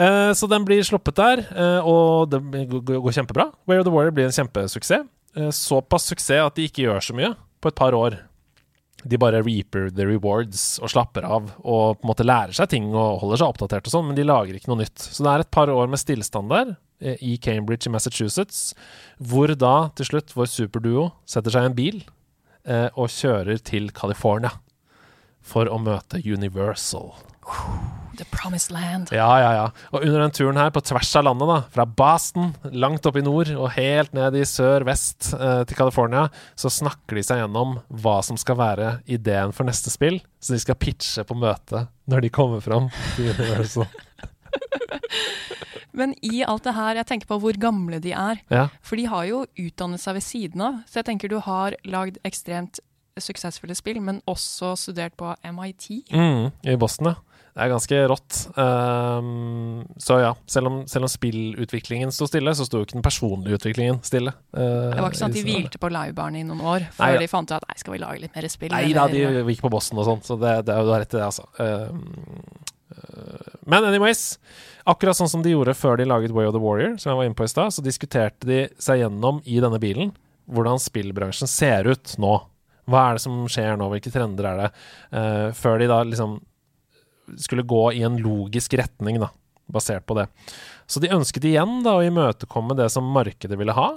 [0.00, 2.40] Eh, så den blir sluppet der, eh, og det
[2.88, 3.50] går kjempebra.
[3.68, 5.08] Way of the Warrior blir en kjempesuksess.
[5.36, 8.18] Eh, såpass suksess at de ikke gjør så mye på et par år.
[9.00, 12.90] De bare reaper the rewards og slapper av og på en måte lærer seg ting
[12.92, 14.98] og holder seg oppdatert og sånn, men de lager ikke noe nytt.
[15.00, 18.74] Så det er et par år med stillstand der, eh, i Cambridge i Massachusetts,
[19.18, 22.02] hvor da til slutt vår superduo setter seg i en bil
[22.66, 24.52] eh, og kjører til California
[25.40, 27.14] for å møte Universal.
[28.18, 29.12] The Promised Land.
[29.14, 29.66] Ja, ja, ja.
[29.92, 33.24] Og under den turen her, på tvers av landet, da, fra Boston, langt opp i
[33.24, 36.26] nord, og helt ned i sør-vest eh, til California,
[36.58, 40.20] så snakker de seg gjennom hva som skal være ideen for neste spill.
[40.40, 43.86] Så de skal pitche på møtet når de kommer fram til Universal.
[46.00, 48.40] Men i alt det her, jeg tenker på hvor gamle de er.
[48.52, 48.68] Ja.
[48.82, 50.78] For de har jo utdannet seg ved siden av.
[50.88, 52.80] Så jeg tenker du har lagd ekstremt
[53.20, 56.06] suksessfulle spill, men også studert på MIT.
[56.14, 57.18] Mm, I Boston, ja.
[57.50, 58.36] Det er ganske rått.
[58.54, 63.04] Um, så ja, selv om, selv om spillutviklingen sto stille, så sto jo ikke den
[63.04, 64.32] personlige utviklingen stille.
[64.54, 67.24] Uh, det var ikke sånn at de hvilte på livebaren i noen år før nei,
[67.24, 68.74] de fant ut at nei, skal vi lage litt mer spill?
[68.74, 71.18] Nei da, de gikk på bossen og sånn, så det, det, du har rett i
[71.18, 71.48] det, altså.
[71.58, 72.04] Um,
[73.70, 74.24] men anyways,
[74.88, 77.28] akkurat sånn som de gjorde før de laget Way of the Warrior, som jeg var
[77.28, 80.14] inne på i stad, så diskuterte de seg gjennom i denne bilen
[80.50, 82.32] hvordan spillbransjen ser ut nå.
[82.90, 84.70] Hva er det som skjer nå, hvilke trender er det?
[85.14, 86.40] Uh, før de da liksom
[87.38, 89.30] skulle gå i en logisk retning, da,
[89.70, 90.26] basert på det.
[90.90, 93.88] Så de ønsket igjen da å imøtekomme det som markedet ville ha,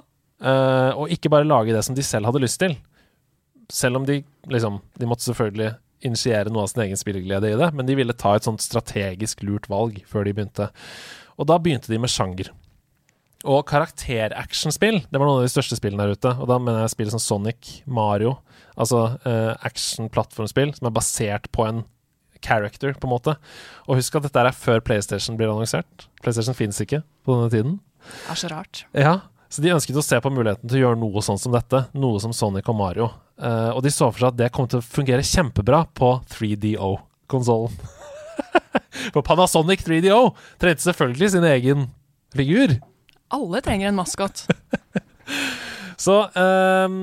[0.46, 2.78] uh, og ikke bare lage det som de selv hadde lyst til.
[3.72, 4.20] Selv om de
[4.52, 5.72] liksom De måtte selvfølgelig
[6.04, 9.42] initiere noe av sin egen spilleglede i det, men de ville ta et sånt strategisk
[9.48, 10.68] lurt valg før de begynte.
[11.40, 12.52] Og da begynte de med sjanger.
[13.44, 16.32] Og karakteractionspill, det var noen av de største spillene der ute.
[16.40, 18.38] Og da mener jeg spill som Sonic, Mario,
[18.80, 21.84] altså uh, action-plattformspill som er basert på en
[22.44, 23.36] character, på en måte.
[23.88, 26.08] Og husk at dette er før PlayStation blir annonsert.
[26.24, 27.78] PlayStation fins ikke på denne tiden.
[28.04, 28.84] Det er så rart.
[28.98, 29.16] Ja,
[29.54, 31.86] så de ønsket å se på muligheten til å gjøre noe sånn som dette.
[31.94, 33.12] Noe som Sonic og Mario.
[33.38, 37.76] Uh, og de så for seg at det kom til å fungere kjempebra på 3DO-konsollen.
[39.14, 40.18] for Panasonic 3DO
[40.62, 41.86] trengte selvfølgelig sin egen
[42.34, 42.80] figur.
[43.34, 44.46] Alle trenger en maskot.
[46.06, 46.98] så um,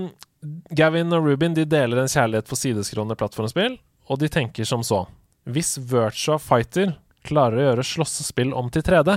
[0.75, 3.79] Gavin og Rubin de deler en kjærlighet for sideskrående plattformspill,
[4.11, 5.05] og de tenker som så.
[5.49, 9.17] Hvis Virtua Fighter klarer å gjøre slåssespill om til 3D,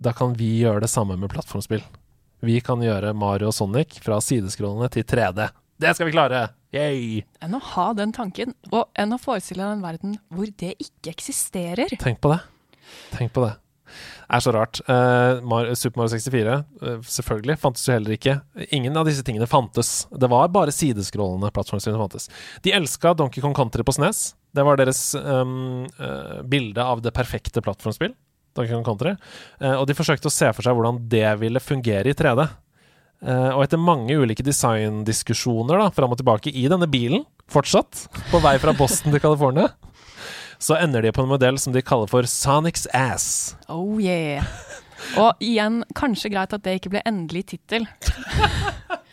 [0.00, 1.82] da kan vi gjøre det samme med plattformspill.
[2.44, 5.50] Vi kan gjøre Mario og Sonic fra sideskrollene til 3D.
[5.80, 6.46] Det skal vi klare!
[6.76, 7.24] Yay!
[7.42, 11.12] Enn å ha den tanken, og enn å forestille deg en verden hvor det ikke
[11.12, 11.92] eksisterer.
[12.00, 12.40] Tenk på det.
[13.14, 13.52] Tenk på det
[13.90, 14.80] Det er så rart.
[14.86, 18.36] Uh, Super Mario 64, uh, eh, selvfølgelig, fantes jo heller ikke.
[18.76, 20.04] Ingen av disse tingene fantes.
[20.12, 22.30] Det var bare sideskrålende plattformer som fantes.
[22.62, 24.28] De elska Donkey Kong Country på SNES.
[24.50, 25.84] Det var deres um,
[26.50, 28.16] bilde av det perfekte plattformspill.
[28.56, 29.12] Donkey Kong Country.
[29.62, 32.48] og de forsøkte å se for seg hvordan det ville fungere i 3D.
[33.54, 38.74] og etter mange ulike designdiskusjoner fram og tilbake i denne bilen, fortsatt, på vei fra
[38.74, 39.70] Boston til California
[40.60, 43.56] så ender de på en modell som de kaller for Sonics Ass.
[43.72, 44.44] Oh yeah.
[45.16, 47.86] Og igjen, kanskje greit at det ikke ble endelig tittel.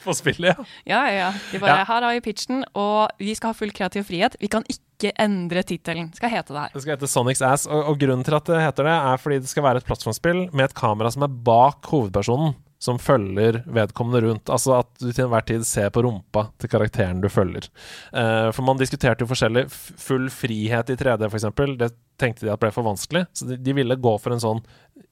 [0.07, 0.67] På spillet, ja.
[0.87, 1.31] Ja, ja.
[1.51, 1.87] De bare Ja.
[1.87, 4.37] Her har vi pitchen, og vi skal ha full kreativ frihet.
[4.41, 6.09] Vi kan ikke endre tittelen.
[6.17, 6.71] Skal hete det her.
[6.73, 9.41] Det skal hete Sonic's Ass, og, og grunnen til at det heter det, er fordi
[9.43, 14.21] det skal være et plattformspill med et kamera som er bak hovedpersonen, som følger vedkommende
[14.27, 14.51] rundt.
[14.53, 17.69] Altså at du til enhver tid ser på rumpa til karakteren du følger.
[18.13, 19.65] Uh, for man diskuterte jo forskjellig.
[20.07, 21.91] Full frihet i 3D, f.eks., det
[22.21, 24.63] tenkte de at ble for vanskelig, så de, de ville gå for en sånn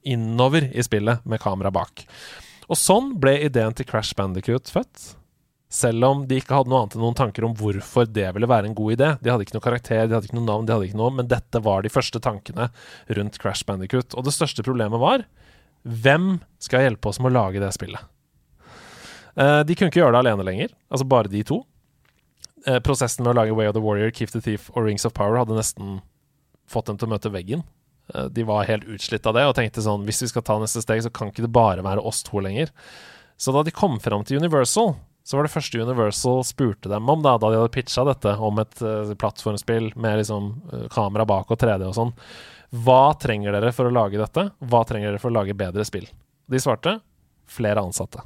[0.05, 2.05] innover i spillet med kamera bak.
[2.71, 5.13] Og sånn ble ideen til Crash Bandicoot født.
[5.75, 8.69] Selv om de ikke hadde noe annet enn noen tanker om hvorfor det ville være
[8.69, 9.09] en god idé.
[9.21, 11.29] De hadde ikke noe karakter, de hadde ikke noe navn, de hadde ikke noe, men
[11.29, 12.69] dette var de første tankene
[13.17, 14.15] rundt Crash Bandicoot.
[14.15, 15.25] Og det største problemet var
[15.85, 18.01] hvem skal hjelpe oss med å lage det spillet?
[19.35, 21.59] Eh, de kunne ikke gjøre det alene lenger, altså bare de to.
[22.65, 25.13] Eh, prosessen med å lage Way of the Warrior, Keep the Thief og Rings of
[25.13, 25.99] Power hadde nesten
[26.65, 27.65] fått dem til å møte veggen.
[28.13, 30.83] Eh, de var helt utslitt av det og tenkte sånn Hvis vi skal ta neste
[30.83, 32.71] steg, så kan ikke det bare være oss to lenger.
[33.37, 34.93] Så da de kom fram til Universal,
[35.25, 38.61] så var det første Universal spurte dem om, da, da de hadde pitcha dette om
[38.61, 42.13] et uh, plattformspill med liksom uh, kamera bak og 3D og sånn
[42.85, 44.45] Hva trenger dere for å lage dette?
[44.61, 46.05] Hva trenger dere for å lage bedre spill?
[46.45, 46.99] De svarte
[47.49, 48.21] flere ansatte.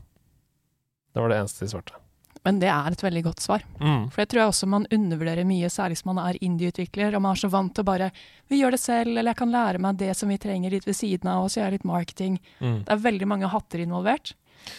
[1.16, 2.09] Det var det eneste de svarte.
[2.48, 3.64] Men det er et veldig godt svar.
[3.82, 4.06] Mm.
[4.14, 7.36] For det tror jeg også man undervurderer mye, særlig hvis man er indie-utvikler og man
[7.36, 8.12] er så vant til å bare
[8.50, 10.98] Vi gjør det selv, eller jeg kan lære meg det som vi trenger litt ved
[10.98, 12.40] siden av, og så gjør jeg litt marketing.
[12.64, 12.80] Mm.
[12.88, 14.34] Det er veldig mange hatter involvert.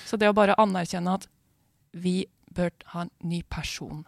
[0.08, 1.28] Så det å bare anerkjenne at
[1.92, 4.02] vi bør ha en ny person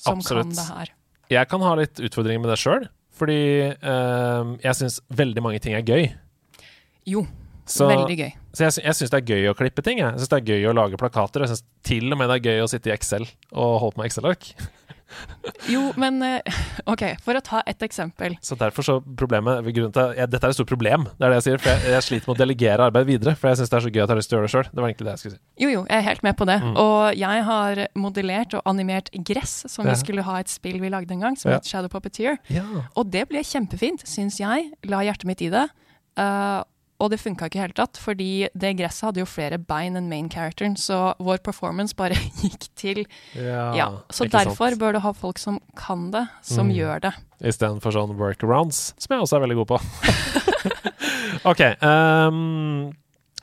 [0.00, 0.50] som Absolutt.
[0.50, 0.92] kan det her.
[1.32, 3.40] Jeg kan ha litt utfordringer med det sjøl, fordi
[3.70, 6.10] øh, jeg syns veldig mange ting er gøy.
[7.08, 7.24] Jo,
[7.64, 8.32] Så, veldig gøy.
[8.52, 9.98] så jeg, jeg syns det er gøy å klippe ting.
[10.02, 11.40] Jeg, jeg syns det er gøy å lage plakater.
[11.46, 14.02] Jeg syns til og med det er gøy å sitte i Excel og holde på
[14.04, 14.50] med Excel-ark.
[15.70, 16.56] Jo, men eh,
[16.90, 18.34] OK, for å ta et eksempel.
[18.42, 21.44] Så derfor så problemet grunnen til Dette er et stort problem, det er det jeg
[21.46, 21.60] sier.
[21.62, 23.92] For jeg, jeg sliter med å delegere arbeid videre, for jeg syns det er så
[23.92, 24.68] gøy at jeg har lyst til å gjøre det sjøl.
[24.72, 25.40] Det var egentlig det jeg skulle si.
[25.62, 26.58] Jo, jo, jeg er helt med på det.
[26.64, 26.74] Mm.
[26.82, 29.92] Og jeg har modellert og animert gress, som Ja.
[29.94, 31.60] vi skulle ha et spill vi lagde en gang, som Ja.
[31.60, 32.40] het Shadow Puppeteer.
[32.50, 32.64] Ja.
[32.96, 34.72] Og det ble kjempefint, syns jeg.
[34.90, 35.68] La hjertet mitt i det.
[36.18, 36.62] Eh,
[37.02, 40.06] og det funka ikke i hele tatt, fordi det gresset hadde jo flere bein enn
[40.08, 43.02] main characteren, så vår performance bare gikk til
[43.34, 43.88] Ja.
[44.10, 44.54] Så ikke sant.
[44.54, 46.74] derfor bør du ha folk som kan det, som Mm.
[46.78, 47.14] gjør det.
[47.44, 49.80] Istedenfor sånn workarounds, som jeg også er veldig god på.
[51.50, 51.60] OK.
[51.60, 52.92] ehm,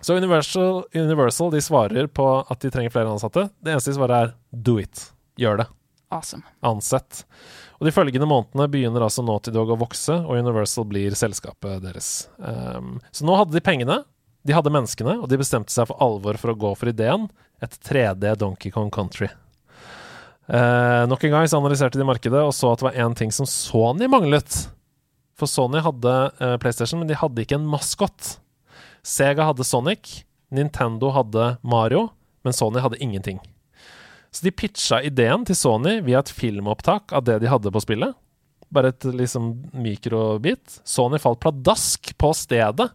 [0.02, 3.50] så Universal, Universal de svarer på at de trenger flere ansatte.
[3.62, 5.12] Det eneste de svarer, er do it.
[5.38, 5.68] Gjør det.
[6.12, 6.42] Awesome.
[6.66, 7.26] Ansett.
[7.82, 12.28] Og De følgende månedene begynner altså Naughty Dog å vokse, og Universal blir selskapet deres.
[12.38, 14.04] Um, så nå hadde de pengene,
[14.46, 17.26] de hadde menneskene, og de bestemte seg for alvor for å gå for ideen
[17.66, 19.32] et 3D Donkey Kong Country.
[20.46, 23.34] Uh, nok en gang så analyserte de markedet og så at det var én ting
[23.34, 24.60] som Sony manglet.
[25.34, 28.36] For Sony hadde uh, PlayStation, men de hadde ikke en maskot.
[29.02, 30.20] Sega hadde Sonic,
[30.54, 32.12] Nintendo hadde Mario,
[32.46, 33.42] men Sony hadde ingenting.
[34.32, 38.16] Så de pitcha ideen til Sony via et filmopptak av det de hadde på spillet.
[38.72, 40.80] Bare et liksom mikrobit.
[40.88, 42.88] Sony falt pladask på stedet,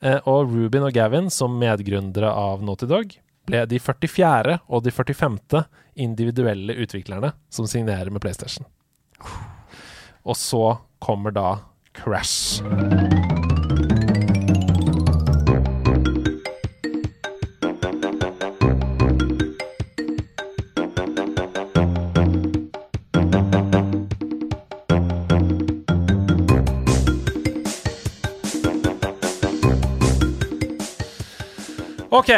[0.00, 3.12] eh, og Rubin og Gavin, som medgründere av Naughty Dog,
[3.48, 4.58] ble de 44.
[4.68, 5.66] og de 45.
[5.96, 8.64] individuelle utviklerne som signerer med PlayStation.
[10.24, 11.58] Og så kommer da
[11.92, 12.62] Crash.
[32.08, 32.30] OK,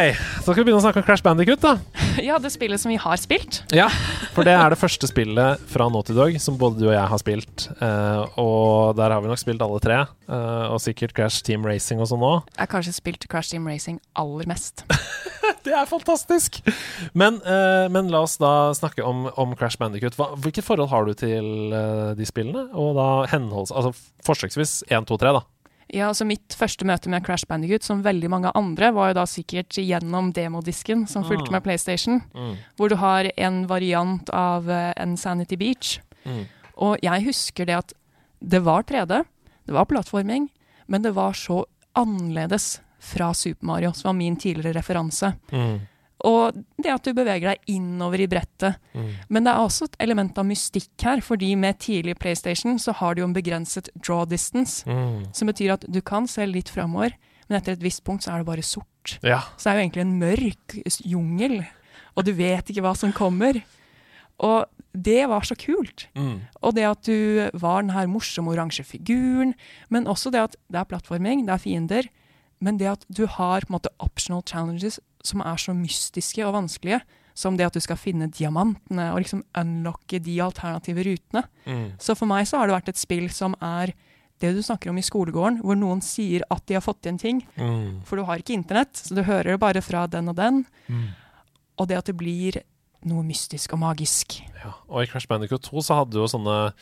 [0.42, 1.76] så skal vi begynne å snakke om Crash Bandicoot, da.
[2.26, 3.61] Ja, det spillet som vi har spilt.
[3.70, 3.85] Ja,
[4.35, 7.20] for det er det første spillet fra Naughty Dog som både du og jeg har
[7.22, 7.68] spilt.
[7.78, 10.00] Uh, og der har vi nok spilt alle tre.
[10.26, 12.50] uh, og sikkert Crash Team Racing og sånn òg.
[12.50, 14.83] Jeg har kanskje spilt Crash Team Racing aller mest.
[15.64, 16.59] Det er fantastisk!
[17.14, 20.18] Men, uh, men la oss da snakke om, om Crash Bandicoot.
[20.18, 21.70] Hva, hvilket forhold har du til
[22.18, 22.66] de spillene?
[22.74, 23.70] Og da henholds...
[23.70, 23.94] Altså
[24.26, 25.46] forsøksvis 1, 2, 3, da.
[25.92, 29.24] Ja, altså Mitt første møte med Crash Bandicoot, som veldig mange andre, var jo da
[29.26, 31.53] sikkert gjennom demodisken som fulgte Mm.
[31.57, 32.20] med PlayStation,
[32.76, 35.98] hvor du har en variant av uh, en Sanity Beach.
[36.24, 36.44] Mm.
[36.79, 37.92] Og jeg husker det at
[38.40, 39.24] det var 3D,
[39.66, 40.48] det var plattforming,
[40.87, 41.64] men det var så
[41.96, 45.33] annerledes fra Super Mario, som var min tidligere referanse.
[45.53, 45.81] Mm.
[46.24, 46.52] Og
[46.83, 48.76] det at du beveger deg innover i brettet.
[48.92, 49.09] Mm.
[49.33, 53.14] Men det er også et element av mystikk her, fordi med tidlig PlayStation så har
[53.14, 55.33] du jo en begrenset draw distance, Mm.
[55.33, 57.14] som betyr at du kan se litt framover,
[57.48, 59.18] men etter et visst punkt så er det bare sort.
[59.25, 59.40] Ja.
[59.56, 60.77] Så det er jo egentlig en mørk
[61.08, 61.66] jungel,
[62.16, 63.62] og du vet ikke hva som kommer.
[64.40, 66.08] Og det var så kult.
[66.16, 66.40] Mm.
[66.62, 69.54] Og det at du var den her morsomme oransje figuren,
[69.88, 72.08] men også det at det er plattforming, det er fiender,
[72.60, 76.54] men det at du har på en måte optional challenges som er så mystiske og
[76.54, 77.00] vanskelige,
[77.35, 81.44] som det at du skal finne diamantene og liksom unlocke de alternative rutene.
[81.66, 81.87] Mm.
[82.02, 83.92] Så for meg så har det vært et spill som er
[84.40, 87.18] det du snakker om i skolegården, hvor noen sier at de har fått til en
[87.21, 88.00] ting, Mm.
[88.04, 91.08] for du har ikke internett, så du hører det bare fra den og den, Mm.
[91.79, 92.62] og det at det blir
[93.04, 94.40] noe mystisk og magisk.
[94.64, 94.73] Ja.
[94.88, 96.73] Og i Crash Bandicoot 2 så hadde du jo sånne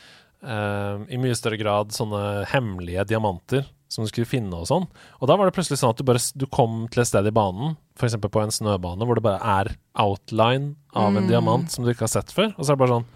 [0.41, 4.85] Uh, I mye større grad sånne hemmelige diamanter som du skulle finne og sånn.
[5.19, 7.33] Og da var det plutselig sånn at du bare du kom til et sted i
[7.33, 8.15] banen, f.eks.
[8.21, 11.27] på en snøbane, hvor det bare er outline av en Mm.
[11.31, 12.53] diamant som du ikke har sett før.
[12.57, 13.09] Og så er det bare sånn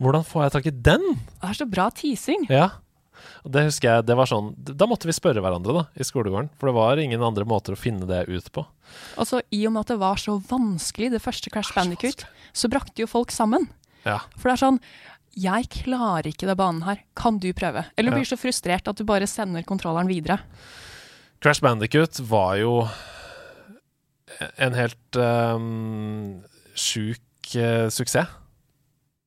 [0.00, 1.04] Hvordan får jeg tak i den?
[1.40, 2.46] Det er så bra teasing.
[2.50, 2.70] Ja.
[3.46, 6.50] Og det husker jeg, det var sånn Da måtte vi spørre hverandre, da, i skolegården.
[6.58, 8.66] For det var ingen andre måter å finne det ut på.
[9.16, 12.68] Og så i og med at det var så vanskelig, det første Crash Bandicoot, så
[12.68, 13.68] brakte jo folk sammen.
[14.04, 14.20] Ja.
[14.36, 14.80] For det er sånn
[15.36, 17.84] Jeg klarer ikke det banen her, kan du prøve?
[17.96, 20.38] Eller du blir så frustrert at du bare sender kontrolleren videre.
[21.44, 22.78] Crash Bandicoot var jo
[24.56, 26.40] en helt um,
[26.72, 28.32] sjuk uh, suksess.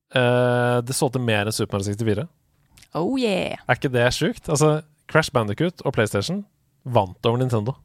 [0.09, 2.25] Uh, det solgte mer enn Super Mario 64.
[2.97, 3.61] Oh yeah!
[3.69, 4.49] Er ikke det sjukt?
[4.49, 4.79] Altså,
[5.09, 6.41] Crash Bandicoot og PlayStation
[6.89, 7.75] vant over Nintendo.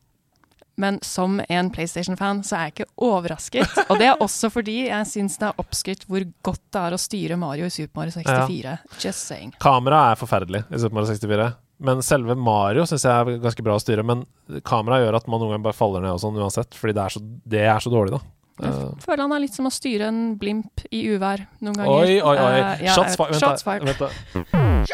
[0.80, 3.76] Men som en PlayStation-fan så er jeg ikke overrasket.
[3.88, 7.00] Og det er også fordi jeg syns det er oppskrytt hvor godt det er å
[7.00, 8.78] styre Mario i Super Mario 64.
[9.04, 9.54] Just saying.
[9.62, 11.50] Kameraet er forferdelig i Super Mario 64.
[11.84, 14.06] Men selve Mario syns jeg er ganske bra å styre.
[14.06, 14.26] Men
[14.66, 17.14] kameraet gjør at man noen ganger bare faller ned og sånn uansett, fordi det er
[17.14, 17.22] så,
[17.54, 18.22] det er så dårlig, da.
[18.62, 21.90] Jeg Eh, føler han er litt som å styre en blimp i uvær noen ganger.
[21.90, 22.60] Oi, oi, oi.
[22.60, 23.40] Uh, ja, Shots fired.
[23.40, 24.08] shots Vent, da.
[24.08, 24.46] fired.
[24.54, 24.84] uh.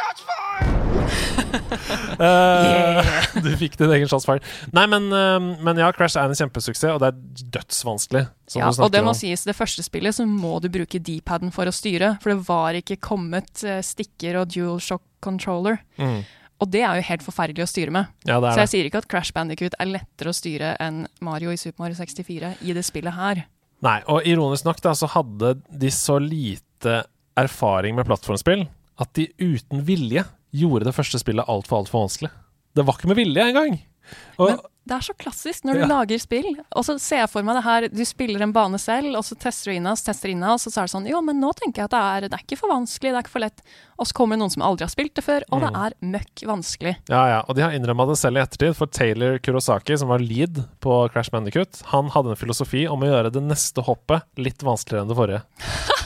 [2.20, 3.10] Eh,
[3.44, 4.44] du fikk din egen shots fired.
[4.76, 8.24] Nei, men, uh, men ja, Crash er en kjempesuksess, og det er dødsvanskelig.
[8.50, 9.18] Som Ja, du og det må om.
[9.18, 12.78] sies, det første spillet så må du bruke D-paden for å styre, for det var
[12.80, 15.80] ikke kommet stikker og dual shock controller.
[16.00, 16.22] Mm.
[16.60, 18.10] Og det er jo helt forferdelig å styre med.
[18.28, 21.06] Ja, det Så er jeg sier ikke at Crash Bandicoot er lettere å styre enn
[21.24, 23.46] Mario i Super Mario 64 i det spillet her.
[23.80, 27.00] Nei, og ironisk nok da, så hadde de så lite
[27.40, 28.66] erfaring med plattformspill
[29.00, 32.30] at de uten vilje gjorde det første spillet altfor, altfor vanskelig.
[32.76, 33.78] Det var ikke med vilje engang!
[34.42, 35.86] Og, Men det er så klassisk når du Ja.
[35.86, 36.48] lager spill.
[36.74, 39.36] Og så ser jeg for meg det her, du spiller en bane selv, og så
[39.38, 41.52] tester du inn oss, tester inn oss, og så er det sånn Jo, men nå
[41.54, 43.60] tenker jeg at det er, det er ikke for vanskelig, det er ikke for lett.
[44.00, 45.84] Og så kommer det noen som aldri har spilt det før, og det Mm.
[45.84, 46.96] er møkk vanskelig.
[47.08, 50.18] ja, ja, og de har innrømma det selv i ettertid, for Taylor Kurosaki, som var
[50.18, 54.58] lead på Crash Bandicoot, han hadde en filosofi om å gjøre det neste hoppet litt
[54.64, 55.42] vanskeligere enn det forrige.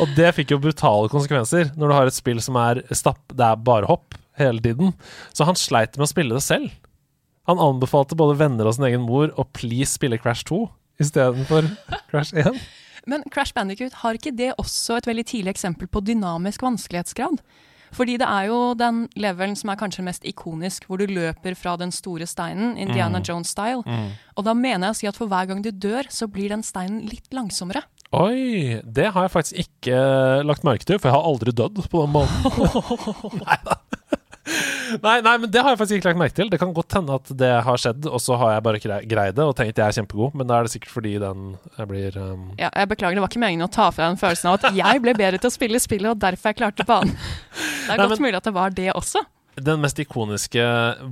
[0.00, 3.44] og det fikk jo brutale konsekvenser når du har et spill som er stapp, det
[3.44, 4.94] er bare hopp hele tiden.
[5.32, 6.70] Så han sleit med å spille det selv.
[7.50, 10.62] Han anbefalte både venner og sin egen mor å please spille Crash 2
[11.04, 11.68] istedenfor
[12.10, 12.56] Crash 1.
[13.10, 17.42] Men Crash Bandicoot, har ikke det også et veldig tidlig eksempel på dynamisk vanskelighetsgrad?
[17.94, 21.76] Fordi det er jo den levelen som er kanskje mest ikonisk, hvor du løper fra
[21.78, 23.26] den store steinen, Indiana Mm.
[23.28, 23.84] Jones-style.
[24.34, 26.64] Og da mener jeg å si at for hver gang du dør, så blir den
[26.66, 27.84] steinen litt langsommere.
[28.14, 30.00] Oi, det har jeg faktisk ikke
[30.46, 33.38] lagt merke til, for jeg har aldri dødd på den banen.
[33.44, 33.78] Neida.
[35.00, 36.50] Nei, nei, men det har jeg faktisk ikke lagt merke til.
[36.52, 39.46] Det kan godt hende at det har skjedd, og så har jeg bare greid det
[39.46, 41.46] og tenkt jeg er kjempegod, men da er det sikkert fordi den
[41.78, 44.50] jeg blir um, Ja, jeg beklager, det var ikke meningen å ta fra den følelsen
[44.52, 47.16] av at jeg ble bedre til å spille spillet, og derfor jeg klarte banen.
[47.84, 49.20] Det er Nei, godt men- mulig at det var det også.
[49.64, 50.62] Den mest ikoniske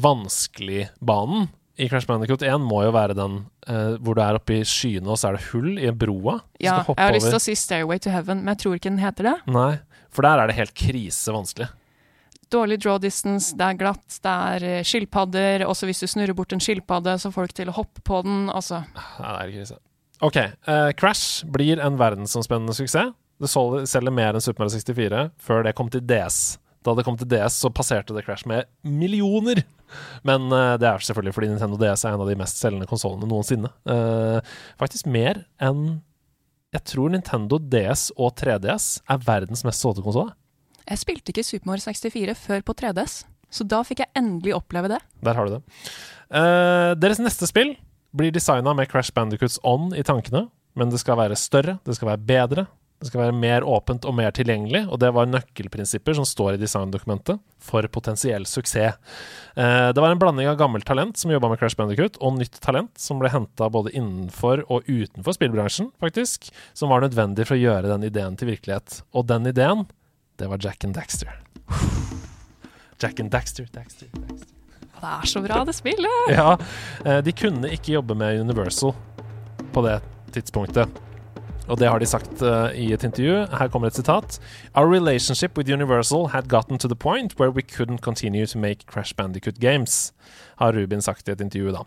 [0.03, 3.37] vanskelig banen i Crash Bandicoot 1 må jo være den
[3.69, 6.39] uh, hvor du er oppe i skyene, og så er det hull i broa.
[6.61, 9.01] Ja, jeg har lyst til å si Stairway to Heaven, men jeg tror ikke den
[9.03, 9.37] heter det.
[9.53, 9.71] Nei,
[10.13, 11.71] for der er det helt krisevanskelig.
[12.53, 15.65] Dårlig draw distance, det er glatt, det er eh, skilpadder.
[15.65, 18.21] Også hvis du snurrer bort en skilpadde, så får du ikke til å hoppe på
[18.27, 18.45] den.
[18.53, 18.83] Altså.
[18.93, 19.79] Det er krise.
[20.23, 20.39] OK.
[20.69, 23.15] Uh, Crash blir en verdensomspennende suksess.
[23.43, 26.61] Det selger mer enn Super Mario 64 før det kom til DS.
[26.87, 29.65] Da det kom til DS, så passerte det Crash med millioner.
[30.27, 33.29] Men uh, det er selvfølgelig fordi Nintendo DS er en av de mest selgende konsollene
[33.31, 33.73] noensinne.
[33.89, 34.39] Uh,
[34.81, 36.03] faktisk mer enn
[36.73, 40.31] Jeg tror Nintendo DS og 3DS er verdens mest solgte konsoll.
[40.89, 43.23] Jeg spilte ikke Super Mario 64 før på 3DS,
[43.53, 45.01] så da fikk jeg endelig oppleve det.
[45.25, 45.63] Der har du det.
[46.33, 47.75] Uh, deres neste spill
[48.17, 50.47] blir designa med Crash Bandicoots ånd i tankene,
[50.79, 52.67] men det skal være større, det skal være bedre,
[53.03, 56.61] det skal være mer åpent og mer tilgjengelig, og det var nøkkelprinsipper som står i
[56.61, 58.95] designdokumentet for potensiell suksess.
[59.59, 62.61] Eh, det var en blanding av gammelt talent som jobba med Crash Bandicoot, og nytt
[62.63, 67.63] talent som ble henta både innenfor og utenfor spillbransjen, faktisk, som var nødvendig for å
[67.65, 69.01] gjøre den ideen til virkelighet.
[69.19, 69.89] Og den ideen,
[70.37, 71.31] det var Jack and Daxter.
[73.03, 74.59] Jack and Daxter, Daxter, Daxter.
[75.03, 76.29] Det er så bra, det spillet!
[76.39, 76.57] Ja,
[77.05, 78.95] eh, de kunne ikke jobbe med Universal
[79.73, 79.99] på det
[80.33, 81.01] tidspunktet.
[81.71, 83.47] Og det har de sagt uh, i et intervju.
[83.55, 84.39] Her kommer et sitat.
[84.75, 88.87] Our relationship with Universal had gotten to the point where we couldn't continue to make
[88.87, 90.13] Crash Bandicoot games,
[90.57, 91.85] har Rubin sagt i et intervju, da.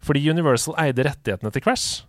[0.00, 2.04] Fordi Universal eide rettighetene til Crash,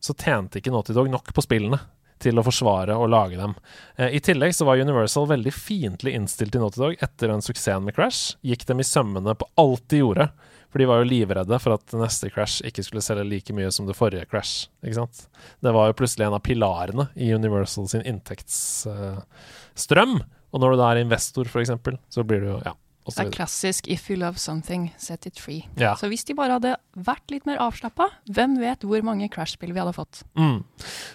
[0.00, 1.78] så tjente ikke Naughty Dog nok på spillene
[2.22, 3.52] til å forsvare og lage dem.
[3.96, 7.84] Eh, I tillegg så var Universal veldig fiendtlig innstilt til Naughty Dog etter den suksessen
[7.86, 8.22] med Crash.
[8.46, 10.26] Gikk dem i sømmene på alt de gjorde.
[10.72, 13.84] For de var jo livredde for at neste Crash ikke skulle selge like mye som
[13.88, 14.54] det forrige Crash.
[14.84, 15.16] Ikke sant?
[15.64, 20.14] Det var jo plutselig en av pilarene i Universal sin inntektsstrøm.
[20.52, 21.72] og når du da er investor, f.eks.,
[22.12, 22.72] så blir du jo ja,
[23.06, 25.66] Det er klassisk 'if you love something, set it free'.
[25.76, 25.94] Ja.
[25.94, 29.78] Så hvis de bare hadde vært litt mer avslappa, hvem vet hvor mange Crash-spill vi
[29.78, 30.24] hadde fått.
[30.36, 30.64] Mm.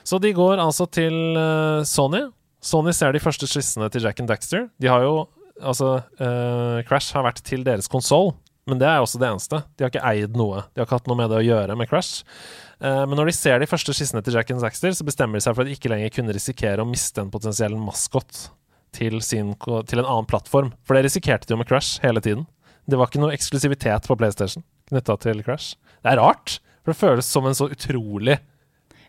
[0.03, 2.31] Så de går altså til eh, Sony.
[2.61, 4.69] Sony ser de første skissene til Jack and Daxter.
[4.79, 5.27] De har jo
[5.61, 8.31] Altså, uh, Crash har vært til deres konsoll,
[8.65, 9.59] men det er også det eneste.
[9.77, 10.63] De har ikke eid noe.
[10.73, 12.23] De har ikke hatt noe med det å gjøre med Crash.
[12.81, 15.45] Eh, men når de ser de første skissene til Jack and Daxter, så bestemmer de
[15.45, 18.47] seg for at de ikke lenger kunne risikere å miste en potensiell maskot
[18.95, 20.73] til, sin, til en annen plattform.
[20.85, 22.45] For det risikerte de jo med Crash hele tiden.
[22.89, 25.77] Det var ikke noe eksklusivitet på PlayStation knytta til Crash.
[26.03, 28.39] Det er rart, for det føles som en så utrolig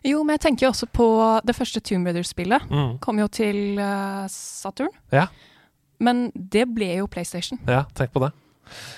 [0.03, 1.07] Jo, men jeg tenker jo også på
[1.47, 2.65] det første Tomb Raider-spillet.
[2.69, 2.97] mm.
[3.03, 4.91] Kom jo til uh, Saturn.
[5.15, 5.29] Ja.
[6.03, 7.59] Men det ble jo PlayStation.
[7.67, 8.33] Ja, tenk på det.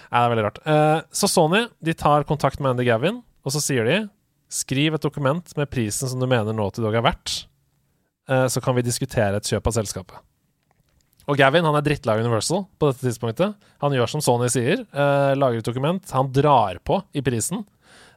[0.09, 0.59] Nei, det er veldig rart.
[0.65, 3.99] Uh, så Sony de tar kontakt med Andy Gavin, og så sier de
[4.49, 7.45] skriv et dokument med prisen som du mener Naughty Dog er verdt,
[8.31, 10.25] uh, så kan vi diskutere et kjøp av selskapet.
[11.25, 13.55] Og Gavin han er drittlei Universal på dette tidspunktet.
[13.81, 16.11] Han gjør som Sony sier, eh, lager et dokument.
[16.13, 17.65] Han drar på i prisen.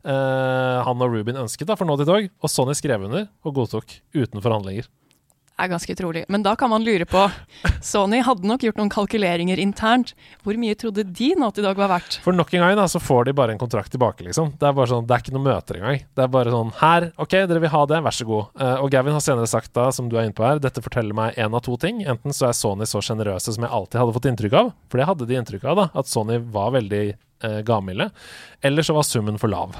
[0.04, 3.54] eh, han og Rubin ønsket da for nå til Dog, og Sony skrev under og
[3.54, 4.86] godtok uten forhandlinger.
[5.58, 6.24] Er ganske utrolig.
[6.28, 7.24] Men da kan man lure på
[7.82, 10.14] Sony hadde nok gjort noen kalkuleringer internt.
[10.46, 12.20] Hvor mye trodde de Naughty Dog var verdt?
[12.24, 14.54] For nok en gang da, så får de bare en kontrakt tilbake, liksom.
[14.58, 16.02] Det er bare sånn, det er ikke noe møter engang.
[16.14, 18.50] Det er bare sånn Her, OK, dere vil ha det, vær så god.
[18.60, 21.16] Eh, og Gavin har senere sagt da, som du er inne på her, dette forteller
[21.16, 22.04] meg én av to ting.
[22.06, 25.08] Enten så er Sony så sjenerøse som jeg alltid hadde fått inntrykk av, for det
[25.10, 27.24] hadde de inntrykk av, da, at Sony var veldig gamle.
[27.62, 28.10] gavmilde.
[28.66, 29.76] Eller så var summen for lav.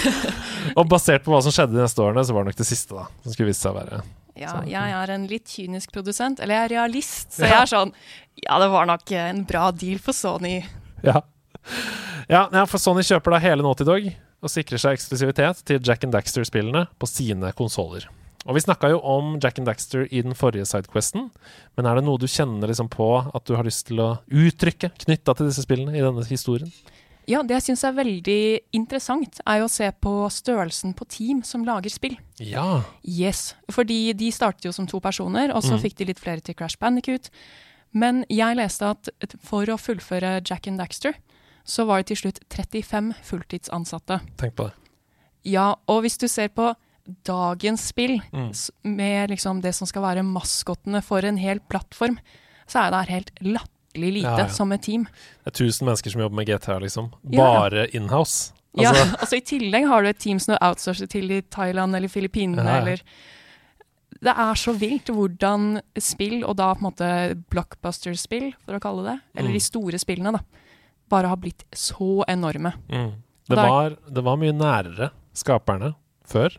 [0.78, 2.96] og basert på hva som skjedde de neste årene, så var det nok det siste,
[2.96, 3.04] da.
[3.20, 4.00] Som skulle vise seg å være
[4.36, 7.48] Ja, Så- jeg er en litt kynisk produsent, eller jeg er realist, så Ja.
[7.48, 7.92] jeg er sånn
[8.44, 10.62] Ja, det var nok en bra deal for Sony.
[11.02, 11.22] Ja.
[12.28, 14.06] ja, ja, for Sony kjøper da hele Naughty Dog
[14.42, 18.04] og sikrer seg eksklusivitet til Jack and Daxter-spillene på sine konsoller.
[18.46, 21.30] Og vi snakka jo om Jack and Daxter i den forrige sidequesten,
[21.76, 24.92] men er det noe du kjenner liksom på at du har lyst til å uttrykke
[25.02, 26.70] knytta til disse spillene i denne historien?
[27.26, 31.42] Ja, det jeg syns er veldig interessant, er jo å se på størrelsen på team
[31.42, 32.16] som lager spill.
[32.38, 32.82] Ja.
[33.02, 35.82] Yes, fordi de startet jo som to personer, og så Mm.
[35.82, 37.28] fikk de litt flere til Crash Bandicoot.
[37.92, 39.08] Men jeg leste at
[39.40, 41.14] for å fullføre Jack and Daxter,
[41.64, 44.20] så var det til slutt 35 fulltidsansatte.
[44.36, 44.74] Tenk på det.
[45.44, 46.74] Ja, og hvis du ser på
[47.24, 48.52] dagens spill, Mm.
[48.84, 52.18] med liksom det som skal være maskottene for en hel plattform,
[52.68, 53.70] så er det helt latterlig
[54.00, 54.48] lite Ja, ja.
[54.48, 55.04] som et team.
[55.44, 57.10] Det er tusen mennesker som jobber med GTA, liksom.
[57.24, 57.90] Bare ja.
[57.94, 58.52] inhouse.
[58.76, 58.82] Altså.
[58.82, 62.08] Ja, Altså, I tillegg har du et team som du outsourcer til i Thailand eller
[62.12, 63.00] Filippinene eller
[64.22, 67.08] Det er så vilt hvordan spill, og da på en måte
[67.52, 69.56] blockbuster-spill, for å kalle det, eller Mm.
[69.58, 70.40] de store spillene, da,
[71.08, 72.72] bare har blitt så enorme.
[72.88, 73.12] mm.
[73.48, 75.94] det, var, det var mye nærere skaperne
[76.26, 76.56] før.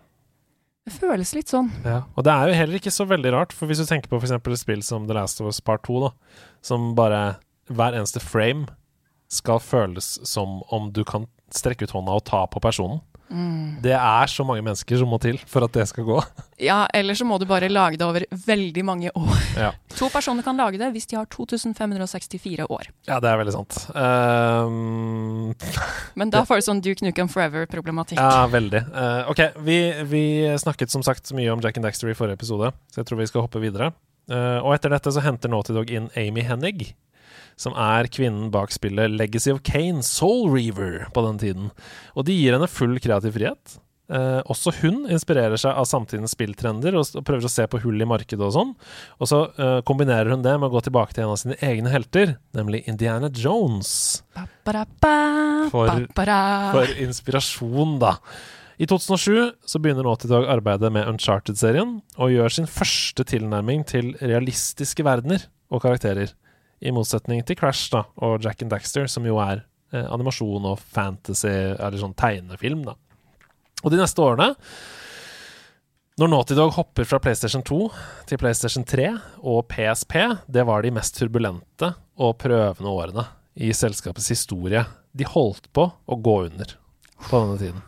[0.87, 1.67] Det føles litt sånn.
[1.83, 4.21] Ja, og det er jo heller ikke så veldig rart, for hvis du tenker på
[4.21, 4.31] f.eks.
[4.37, 6.11] et spill som The Last of Us Part 2, da,
[6.63, 7.21] som bare
[7.67, 8.69] hver eneste frame
[9.27, 13.01] skal føles som om du kan strekke ut hånda og ta på personen.
[13.29, 13.81] Mm.
[13.83, 16.19] Det er så mange mennesker som må til for at det skal gå.
[16.63, 19.35] Ja, eller så må du bare lage det over veldig mange år.
[19.57, 22.89] Ja, To personer kan lage det hvis de har 2564 år.
[23.09, 23.77] ja det er veldig sant.
[23.97, 25.53] Um,
[26.19, 28.19] Men da får du sånn Duke Nukem Forever-problematikk.
[28.21, 28.83] ja, veldig.
[28.93, 29.77] Uh, ok, vi,
[30.09, 30.23] vi
[30.61, 33.29] snakket som sagt mye om Jack and Daxter i forrige episode, så jeg tror vi
[33.29, 33.91] skal hoppe videre.
[34.27, 36.89] Uh, og etter dette så henter Naughty Dog inn Amy Hennig,
[37.57, 41.69] som er kvinnen bak spillet Legacy of Kane, Soul Reaver, på den tiden.
[42.15, 43.79] Og de gir henne full kreativ frihet.
[44.07, 47.99] Eh, også hun inspirerer seg av samtidens spilltrender og, og prøver å se på hull
[47.99, 48.69] i markedet og sånn.
[49.19, 51.91] Og så eh, kombinerer hun det med å gå tilbake til en av sine egne
[51.91, 53.89] helter, nemlig Indiana Jones.
[55.73, 55.91] For-.
[56.71, 58.15] For inspirasjon, da.
[58.77, 64.13] I 2007 så begynner Naughty Dog arbeidet med Uncharted-serien, og gjør sin første tilnærming til
[64.21, 66.31] realistiske verdener og karakterer.
[66.83, 69.63] I motsetning til Crash da, og Jack and Daxter, som jo er
[69.93, 72.97] eh, animasjon og fantasy, eller sånn tegnefilm, da.
[73.83, 74.51] Og de neste årene,
[76.17, 77.79] når Naughty Dog hopper fra PlayStation 2
[78.29, 79.11] til PlayStation 3
[79.45, 80.15] og PSP,
[80.49, 84.81] det var de mest turbulente og prøvende årene i selskapets historie.
[85.13, 86.73] De holdt på å gå under
[87.27, 87.85] på denne tiden.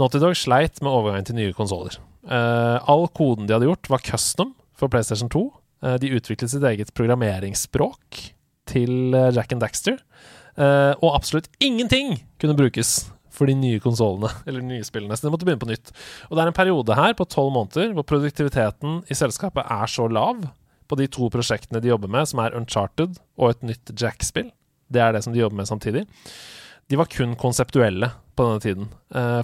[0.00, 2.00] Naughty Dog sleit med overgangen til nye konsoller.
[2.24, 5.44] Eh, all koden de hadde gjort, var custom for PlayStation 2.
[5.84, 8.22] Eh, de utviklet sitt eget programmeringsspråk
[8.70, 10.00] til eh, Jack and Daxter.
[10.56, 15.16] Eh, og absolutt ingenting kunne brukes for de nye konsollene, eller de nye spillene.
[15.16, 15.92] Så de måtte begynne på nytt.
[16.30, 20.08] Og det er en periode her på tolv måneder hvor produktiviteten i selskapet er så
[20.08, 20.46] lav
[20.88, 24.52] på de to prosjektene de jobber med, som er Uncharted og et nytt Jack-spill.
[24.92, 26.04] Det er det som de jobber med samtidig.
[26.92, 28.90] De var kun konseptuelle på denne tiden.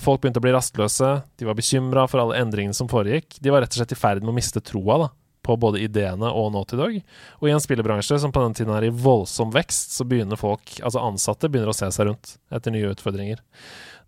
[0.05, 1.09] Folk begynte å bli rastløse,
[1.41, 3.39] de var bekymra for alle endringene som foregikk.
[3.41, 5.09] De var rett og slett i ferd med å miste troa da,
[5.43, 6.99] på både ideene og Naughty Dog.
[7.41, 10.77] Og i en spillebransje som på den tiden er i voldsom vekst, så begynner folk,
[10.85, 13.41] altså ansatte, begynner å se seg rundt etter nye utfordringer.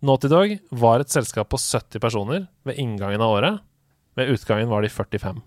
[0.03, 3.59] Naughty Dog var et selskap på 70 personer ved inngangen av året.
[4.15, 5.41] Ved utgangen var de 45.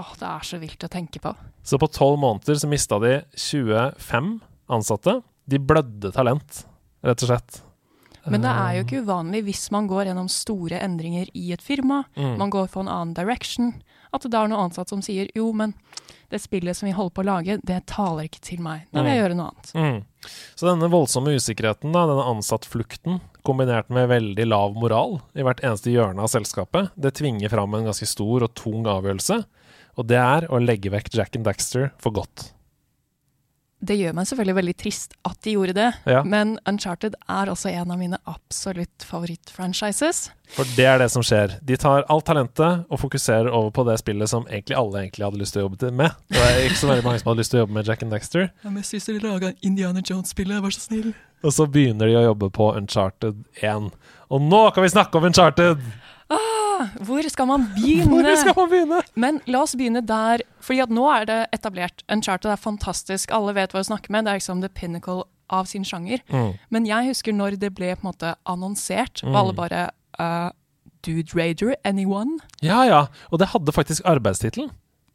[0.00, 1.34] Åh, det er så vilt å tenke på.
[1.66, 4.38] Så på tolv måneder så mista de 25
[4.70, 5.20] ansatte.
[5.50, 6.64] De blødde talent,
[7.04, 7.60] rett og slett.
[8.30, 12.02] Men det er jo ikke uvanlig hvis man går gjennom store endringer i et firma,
[12.16, 12.36] Mm.
[12.38, 13.72] man går for en annen direction,
[14.10, 15.74] at det da er noen ansatte som sier jo, men
[16.30, 18.86] det spillet som vi holder på å lage, det taler ikke til meg.
[18.94, 19.72] Da vil jeg gjøre noe annet.
[19.74, 20.28] Mm.
[20.58, 25.90] Så denne voldsomme usikkerheten, da, denne ansattflukten, kombinert med veldig lav moral i hvert eneste
[25.94, 29.40] hjørne av selskapet, det tvinger fram en ganske stor og tung avgjørelse.
[29.98, 32.50] Og det er å legge vekk Jack and Daxter for godt.
[33.80, 36.22] Det gjør meg selvfølgelig veldig trist at de gjorde det, Ja.
[36.22, 40.30] men Uncharted er også en av mine absolutt favorittfranchises.
[40.52, 41.54] For det er det som skjer.
[41.64, 45.40] De tar alt talentet og fokuserer over på det spillet som egentlig alle egentlig hadde
[45.40, 46.12] lyst til å jobbe med.
[46.28, 48.12] Det var ikke så veldig mange som hadde lyst til å jobbe med Jack and
[48.12, 48.50] Dexter.
[48.64, 51.14] Ja, men hvis de laga Indiana Jones-spillet, vær så snill.
[51.42, 53.90] Og så begynner de å jobbe på Uncharted 1.
[54.30, 55.80] Og nå kan vi snakke om Uncharted!
[57.06, 58.22] Hvor skal man begynne?
[58.22, 59.00] Hvor skal man begynne?
[59.14, 62.04] Men la oss begynne der, fordi at nå er det etablert.
[62.12, 64.26] Uncharted er fantastisk, alle vet hva å snakke med.
[64.26, 66.22] Det er liksom the pinnacle av sin sjanger.
[66.30, 66.52] Mm.
[66.70, 69.86] Men jeg husker når det ble på en måte annonsert, og alle bare
[70.20, 70.50] uh,
[71.06, 72.38] Dude Raider, anyone?
[72.62, 73.06] Ja, ja.
[73.32, 74.70] Og det hadde faktisk arbeidstittelen.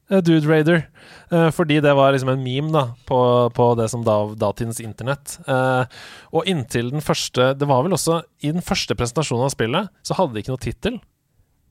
[0.09, 0.88] eh, Dude Raider.
[1.32, 3.20] Eh, fordi det var liksom en meme da, på,
[3.53, 5.38] på det som da datidens internett.
[5.47, 5.86] Eh,
[6.34, 10.18] og inntil den første Det var vel også I den første presentasjonen av spillet så
[10.18, 10.99] hadde de ikke noe tittel.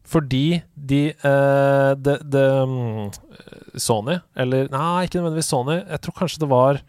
[0.04, 3.10] Fordi de uh, de, de mm,
[3.80, 5.78] Sony, eller Nei, ikke nødvendigvis Sony.
[5.80, 6.80] Jeg tror kanskje det var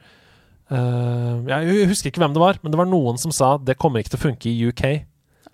[0.71, 4.03] uh, Jeg husker ikke hvem det var, men det var noen som sa det kommer
[4.03, 4.85] ikke til å funke i UK.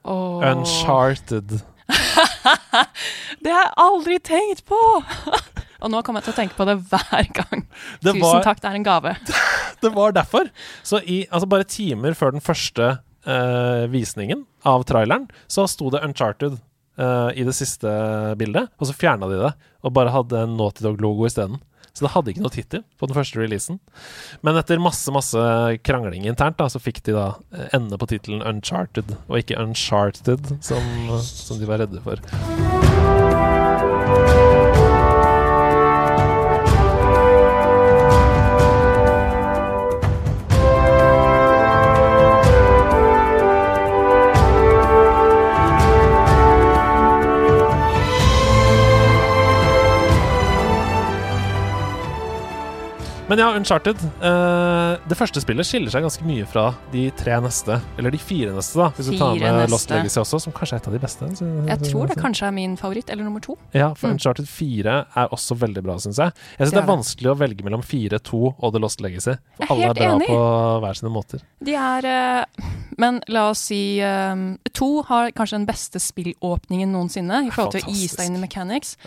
[0.01, 0.41] Oh.
[0.41, 1.59] Uncharted.
[3.41, 4.77] Det har jeg aldri tenkt på!
[5.81, 7.63] og nå kommer jeg til å tenke på det hver gang.
[8.01, 9.15] Det Tusen var- takk, det er en gave.
[9.81, 10.49] Det var derfor.
[10.85, 12.89] Så i, altså bare timer før den første
[13.25, 16.59] uh, visningen av traileren, så sto det 'Uncharted'
[17.01, 17.89] eh, i det siste
[18.39, 21.59] bildet, og så fjerna de det, og bare hadde en Naughty Dog-logo isteden.
[21.91, 23.79] Så det hadde ikke noe tittel på den første releasen.
[24.45, 25.41] Men etter masse masse
[25.83, 30.55] krangling internt, da, så fikk de da eh, ende på tittelen 'Uncharted', og ikke 'Uncharted',
[30.63, 30.81] som,
[31.19, 32.17] som de var redde for.
[53.31, 53.95] Men ja, Uncharted.
[54.19, 57.77] Uh, det første spillet skiller seg ganske mye fra de tre neste.
[57.95, 59.87] Eller de fire neste, da, hvis du tar med med Lost.
[59.93, 61.29] Legacy også, som kanskje er et av de beste.
[61.39, 63.55] så- Jeg tror det kanskje er min favoritt, eller nummer to.
[63.73, 64.17] Ja, for Mm.
[64.17, 66.33] Uncharted 4 er også veldig bra, syns jeg.
[66.59, 69.37] Jeg syns Det det, er vanskelig å velge mellom 4, 2 og The Lost Legacy.
[69.55, 70.27] For Jeg er alle er bra enig.
[70.27, 71.41] på hver sine måter.
[71.63, 72.45] De er uh,
[72.97, 74.35] Men la oss si eh,
[74.73, 78.39] To har kanskje den beste spillåpningen noensinne i forhold til å gi seg inn i
[78.45, 78.97] mechanics.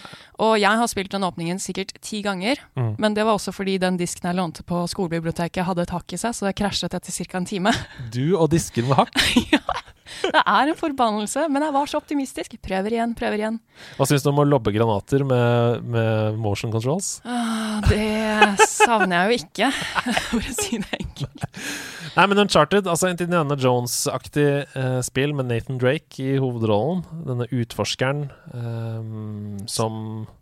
[0.41, 2.97] Og jeg har spilt den åpningen sikkert ti ganger, Mm.
[2.99, 6.21] men det var også fordi den disken jeg lånte på skolebiblioteket hadde et hakk i
[6.21, 7.41] seg, så det krasjet etter ca.
[7.41, 7.75] en time.
[8.15, 9.19] Du og disker med hakk.
[9.55, 9.63] ja.
[10.05, 12.55] Det er en forbannelse, men jeg var så optimistisk.
[12.63, 13.57] Prøver igjen, prøver igjen.
[13.97, 17.17] Hva syns du om å lobbe granater med, med motion controls?
[17.25, 19.71] Ah, det savner jeg jo ikke,
[20.29, 21.49] for å si det enkelt.
[22.15, 24.47] Nei, men Uncharted, altså en Indiana Jones-aktig
[24.77, 27.03] eh, spill med Nathan Drake i hovedrollen.
[27.27, 29.99] Denne utforskeren eh, som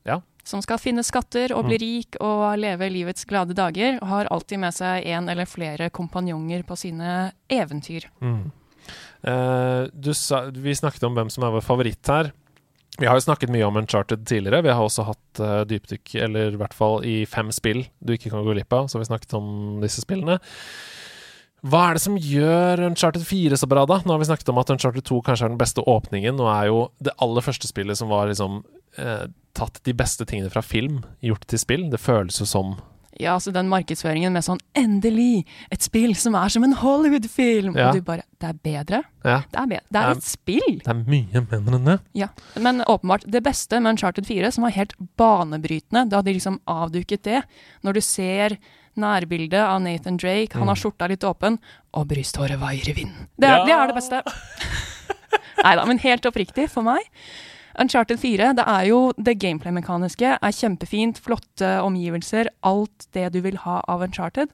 [0.08, 0.20] Ja.
[0.44, 4.58] Som skal finne skatter og bli rik og leve livets glade dager, og har alltid
[4.64, 8.08] med seg en eller flere kompanjonger på sine eventyr.
[8.18, 8.50] Mm.
[9.22, 12.32] Eh, sa, vi snakket om hvem som er vår favoritt her.
[12.98, 14.64] Vi har jo snakket mye om Uncharted tidligere.
[14.66, 18.34] Vi har også hatt uh, dypdykk, eller i hvert fall i fem spill du ikke
[18.34, 18.90] kan gå glipp av.
[18.92, 20.36] Så vi snakket om disse spillene.
[21.62, 24.00] Hva er det som gjør Uncharted 4 så bra, da?
[24.02, 26.36] Nå har vi snakket om at Uncharted 2 kanskje er den beste åpningen.
[26.36, 28.60] Nå er jo det aller første spillet som var liksom
[28.98, 29.24] eh,
[29.62, 31.88] tatt de beste tingene fra film, gjort til spill.
[31.92, 32.80] Det føles jo som
[33.20, 35.44] Ja, altså den markedsføringen med sånn 'endelig!
[35.70, 37.90] Et spill som er som en Hollywood-film!' Ja.
[37.90, 39.02] Og du bare 'det er bedre'?
[39.22, 39.84] Ja, Det er, bedre.
[39.92, 40.78] det er et spill!
[40.80, 41.98] det er mye bedre enn det.
[42.14, 42.28] Ja.
[42.56, 47.22] Men åpenbart, det beste med Uncharted 4, som var helt banebrytende, da de liksom avduket
[47.22, 47.42] det,
[47.84, 48.56] når du ser
[48.96, 51.58] nærbildet av Nathan Drake, han har skjorta litt åpen,
[51.92, 53.28] og brysthåret vaier i vinden.
[53.38, 53.64] Det, er- Ja.
[53.66, 54.22] det er det beste.
[55.64, 57.02] Nei da, men helt oppriktig, for meg
[57.80, 63.56] Uncharted 4, det er jo det gameplay-mekaniske er kjempefint, flotte omgivelser, alt det du vil
[63.64, 64.50] ha av Uncharted.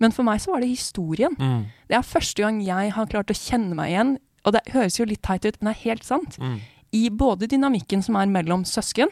[0.00, 1.36] Men for meg så var det historien.
[1.40, 1.66] Mm.
[1.88, 5.04] Det er første gang jeg har klart å kjenne meg igjen, og det høres jo
[5.08, 6.60] litt teit ut, men det er helt sant, Mm.
[6.92, 9.08] i både dynamikken som er mellom søsken,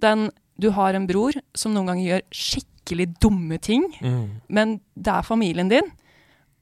[0.00, 4.40] den du har en bror som noen ganger gjør skikkelig dumme ting, Mm.
[4.48, 5.92] men det er familien din,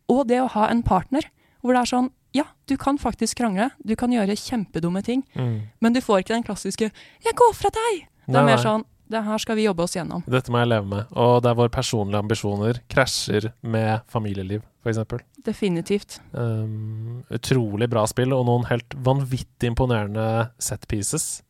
[0.08, 1.22] og det å ha en partner
[1.62, 5.62] hvor det er sånn ja, du kan faktisk krangle, du kan gjøre kjempedumme ting, Mm.
[5.80, 6.90] men du får ikke den klassiske
[7.24, 8.06] 'jeg går fra deg'.
[8.26, 10.24] Det Nei, er mer sånn 'det her skal vi jobbe oss gjennom'.
[10.26, 11.06] Dette må jeg leve med.
[11.14, 14.98] Og der våre personlige ambisjoner krasjer med familieliv, f.eks.
[15.44, 16.18] Definitivt.
[16.34, 21.42] Um, utrolig bra spill, og noen helt vanvittig imponerende set pieces.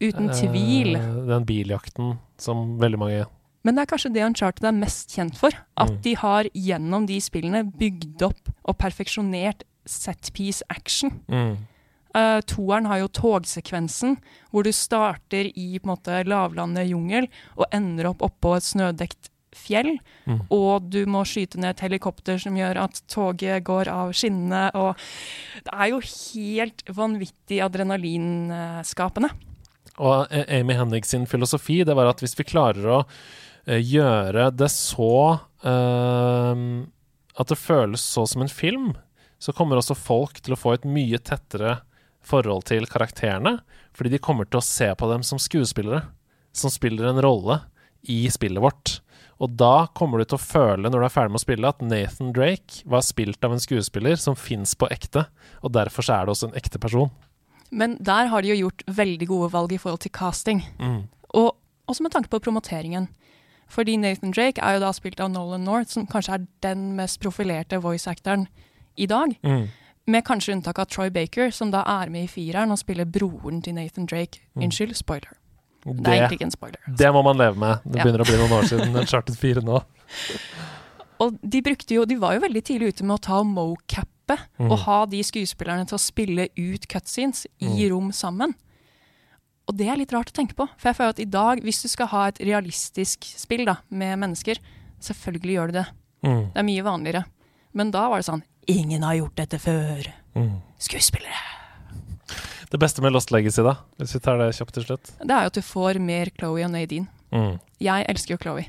[0.00, 0.96] Uten tvil.
[0.96, 3.26] Uh, den biljakten som veldig mange
[3.64, 5.50] Men det er kanskje det Uncharted er mest kjent for.
[5.76, 6.00] At Mm.
[6.02, 11.20] de har gjennom de spillene bygd opp og perfeksjonert setpiece action.
[11.30, 11.56] mm.
[12.16, 14.14] Uh, toeren har jo togsekvensen,
[14.48, 17.26] hvor du starter i på en måte lavlandet jungel
[17.58, 19.96] og ender opp oppå et snødekt fjell.
[20.24, 20.40] Mm.
[20.52, 24.68] Og du må skyte ned et helikopter som gjør at toget går av skinnene.
[24.76, 24.96] Og
[25.66, 29.32] det er jo helt vanvittig adrenalinskapende.
[29.96, 33.00] Og eh, Amy Hennig sin filosofi det var at hvis vi klarer å
[33.64, 35.12] eh, gjøre det så
[35.64, 36.56] uh,
[37.36, 38.90] At det føles så som en film,
[39.38, 41.80] så kommer også folk til å få et mye tettere
[42.26, 43.58] forhold til karakterene.
[43.96, 46.04] Fordi de kommer til å se på dem som skuespillere,
[46.56, 47.60] som spiller en rolle
[48.12, 49.00] i spillet vårt.
[49.42, 51.84] Og da kommer du til å føle, når du er ferdig med å spille, at
[51.84, 55.26] Nathan Drake var spilt av en skuespiller som fins på ekte,
[55.60, 57.12] og derfor så er det også en ekte person.
[57.68, 60.62] Men der har de jo gjort veldig gode valg i forhold til casting.
[60.80, 61.02] Mm.
[61.36, 61.52] Og
[61.90, 63.10] også med tanke på promoteringen.
[63.68, 67.18] Fordi Nathan Drake er jo da spilt av Nolan North, som kanskje er den mest
[67.20, 68.46] profilerte voice-actoren
[68.96, 69.36] i dag.
[69.42, 69.68] Mm.
[70.06, 73.62] Med kanskje unntak av Troy Baker, som da er med i fireren og spiller broren
[73.62, 74.38] til Nathan Drake.
[74.54, 74.62] Mm.
[74.68, 75.32] Unnskyld, spoiler.
[75.86, 76.78] Det er egentlig ikke en spoiler.
[76.98, 77.78] det må man leve med.
[77.84, 78.04] Det Ja.
[78.04, 79.82] begynner å bli noen år siden Uncharted 4 nå.
[81.20, 84.12] Og de jo, de var jo veldig tidlig ute med å ta mocappe
[84.58, 84.72] Mm.
[84.72, 87.90] og ha de skuespillerne til å spille ut cutscenes i Mm.
[87.92, 88.54] rom sammen.
[89.68, 90.66] Og det er litt rart å tenke på.
[90.76, 94.18] For jeg føler at i dag, hvis du skal ha et realistisk spill da, med
[94.18, 94.56] mennesker,
[95.00, 95.86] selvfølgelig gjør du det.
[96.24, 96.52] Mm.
[96.52, 97.24] Det er mye vanligere.
[97.72, 100.08] Men da var det sånn Ingen har gjort dette før.
[100.34, 100.56] Mm.
[100.82, 101.42] Skuespillere.
[102.70, 105.12] Det beste med Lost Legacy, da, hvis vi tar det kjapt til slutt.
[105.22, 107.06] Det er jo at du får mer Chloé og Nadine.
[107.30, 107.60] Mm.
[107.82, 108.66] Jeg elsker jo Chloé.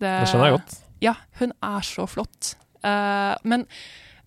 [0.00, 0.74] Det skjønner jeg godt.
[1.04, 2.54] Ja, hun er så flott.
[2.80, 3.66] Uh, men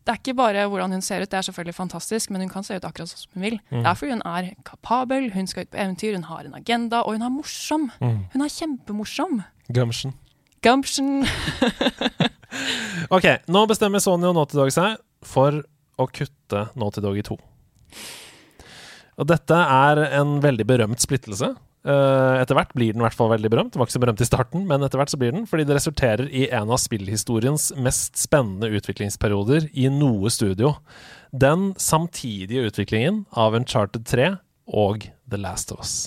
[0.05, 2.65] det er ikke bare hvordan hun ser ut, det er selvfølgelig fantastisk, men hun kan
[2.65, 3.59] se ut akkurat sånn som hun vil.
[3.69, 3.81] Mm.
[3.81, 7.01] Det er fordi hun er kapabel, hun skal ut på eventyr, hun har en agenda,
[7.01, 7.89] og hun er morsom.
[8.01, 8.17] Mm.
[8.33, 9.41] Hun er kjempemorsom.
[9.73, 10.15] Gumption.
[10.65, 11.25] Gumption.
[13.15, 15.61] Ok, nå bestemmer Sony og Naughty Dog seg for
[15.99, 17.37] å kutte Naughty Dog i to.
[19.19, 21.51] Og dette er en veldig berømt splittelse.
[21.79, 23.73] Eh, etter hvert blir den i hvert fall veldig berømt.
[23.73, 25.77] Den var ikke så berømt i starten, men etter hvert så blir den, fordi det
[25.77, 30.75] resulterer i en av spillhistoriens mest spennende utviklingsperioder i noe studio.
[31.31, 34.33] Den samtidige utviklingen av Uncharted 3
[34.75, 35.97] og The Last of Us.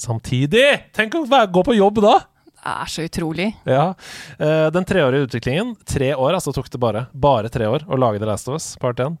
[0.00, 0.92] Samtidig!
[0.96, 2.16] Tenk å gå på jobb da!
[2.60, 3.54] Er så utrolig.
[3.64, 3.94] Ja.
[4.38, 8.20] eh, den treårige utviklingen, tre år altså tok det bare, bare tre år å lage
[8.20, 9.16] The Last of Us, part 1.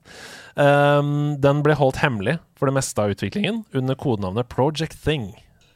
[0.60, 5.30] Um, den ble holdt hemmelig for det meste av utviklingen under kodenavnet Project Thing,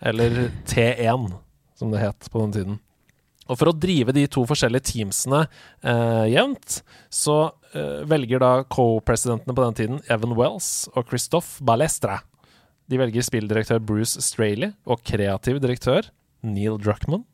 [0.05, 1.31] eller T1,
[1.79, 2.81] som det het på den tiden.
[3.49, 5.43] Og for å drive de to forskjellige teamsene
[5.85, 6.79] eh, jevnt,
[7.13, 7.37] så
[7.77, 12.23] eh, velger da co-presidentene på den tiden Evan Wells og Christophe Balestra.
[12.89, 16.09] De velger spilldirektør Bruce Straley og kreativ direktør
[16.45, 17.25] Neil Druckman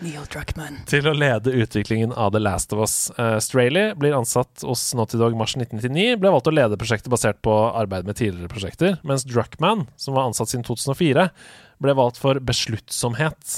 [0.00, 0.80] Neil Druckmann.
[0.88, 2.94] til å lede utviklingen av The Last of Us.
[3.18, 7.40] Uh, Straley blir ansatt hos Naughty Dog mars 1999, ble valgt å lede prosjektet basert
[7.44, 11.26] på arbeid med tidligere prosjekter, mens Druckman, som var ansatt siden 2004,
[11.84, 13.56] ble valgt for besluttsomhet.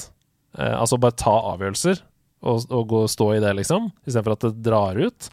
[0.59, 2.03] Uh, altså bare ta avgjørelser
[2.43, 5.31] og, og gå stå i det, liksom, istedenfor at det drar ut.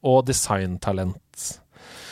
[0.00, 1.46] Og designtalent.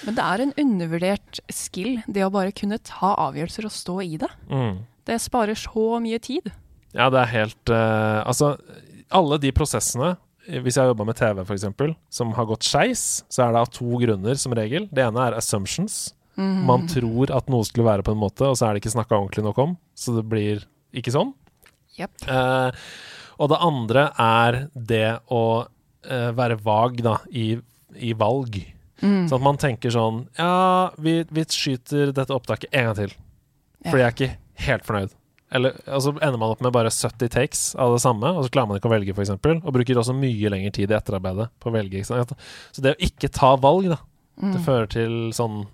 [0.05, 4.16] Men det er en undervurdert skill, det å bare kunne ta avgjørelser og stå i
[4.20, 4.30] det.
[4.53, 4.82] Mm.
[5.09, 6.51] Det sparer så mye tid.
[6.99, 8.57] Ja, det er helt uh, Altså,
[9.14, 10.16] alle de prosessene
[10.49, 11.66] Hvis jeg har jobba med TV, f.eks.,
[12.11, 14.86] som har gått skeis, så er det av to grunner, som regel.
[14.90, 16.09] Det ene er assumptions.
[16.38, 16.62] Mhm.
[16.70, 19.18] Man tror at noe skulle være på en måte, og så er det ikke snakka
[19.18, 19.74] ordentlig nok om.
[19.99, 20.64] Så det blir
[20.96, 21.34] ikke sånn.
[21.99, 22.28] Yep.
[22.30, 22.80] Eh,
[23.38, 25.44] og det andre er det å
[26.07, 27.51] eh, være vag da, i,
[27.99, 28.57] i valg.
[29.03, 29.26] Mm.
[29.28, 33.12] Sånn at man tenker sånn Ja, vi, vi skyter dette opptaket en gang til.
[33.84, 34.32] Fordi jeg er ikke
[34.64, 35.18] helt fornøyd.
[35.51, 38.68] Eller altså ender man opp med bare 70 takes av det samme, og så klarer
[38.68, 39.30] man ikke å velge, f.eks.
[39.64, 42.03] Og bruker også mye lengre tid i etterarbeidet på å velge.
[42.05, 44.01] Så det å ikke ta valg, da,
[44.38, 44.53] Mm.
[44.55, 45.64] det fører til sånn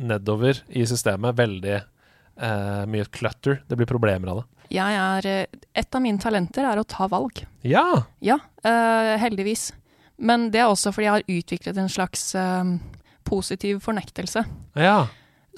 [0.00, 1.34] nedover i systemet.
[1.36, 3.58] Veldig eh, mye clutter.
[3.68, 4.46] Det blir problemer av det.
[4.78, 7.42] Er, eh, et av mine talenter er å ta valg.
[7.68, 8.04] Ja!
[8.24, 9.72] Ja, eh, heldigvis.
[10.18, 12.72] Men det er også fordi jeg har utviklet en slags eh,
[13.28, 14.46] positiv fornektelse.
[14.80, 15.06] Ja.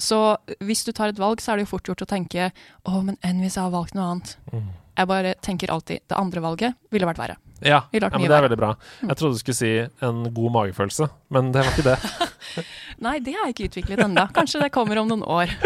[0.01, 0.17] Så
[0.65, 3.19] hvis du tar et valg, så er det jo fort gjort å tenke å, men
[3.21, 4.35] enn hvis jeg har valgt noe annet?
[4.51, 4.69] Mm.
[4.97, 7.37] Jeg bare tenker alltid det andre valget ville vært verre.
[7.61, 8.47] Ja, ja men det er verre.
[8.49, 8.71] veldig bra.
[9.05, 9.71] Jeg trodde du skulle si
[10.07, 12.65] en god magefølelse, men det var ikke det.
[13.05, 14.27] Nei, det har jeg ikke utviklet enda.
[14.35, 15.53] Kanskje det kommer om noen år.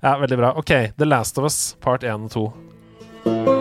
[0.00, 0.54] Ja, Veldig bra.
[0.56, 2.54] OK, The Last of Us, part 1 og
[3.28, 3.59] 2.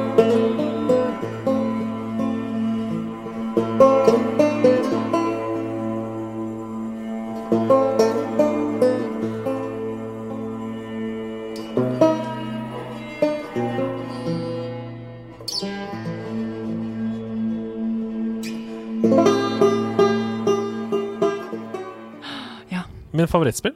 [23.49, 23.75] Favorittspill.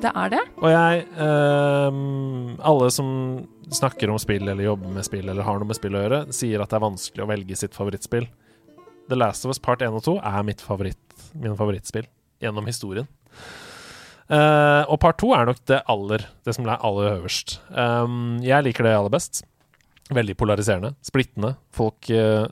[0.00, 0.40] Det er det.
[0.58, 3.08] Og jeg ehm, Alle som
[3.70, 6.62] snakker om spill eller jobber med spill eller har noe med spill å gjøre, sier
[6.62, 8.26] at det er vanskelig å velge sitt favorittspill.
[9.10, 12.08] The Last of Us Part 1 og 2 er mitt favoritt, min favorittspill
[12.42, 13.06] gjennom historien.
[14.30, 17.58] Eh, og part 2 er nok det aller Det som er aller øverst.
[17.70, 19.44] Um, jeg liker det aller best.
[20.10, 21.52] Veldig polariserende, splittende.
[21.70, 22.46] Folk eh,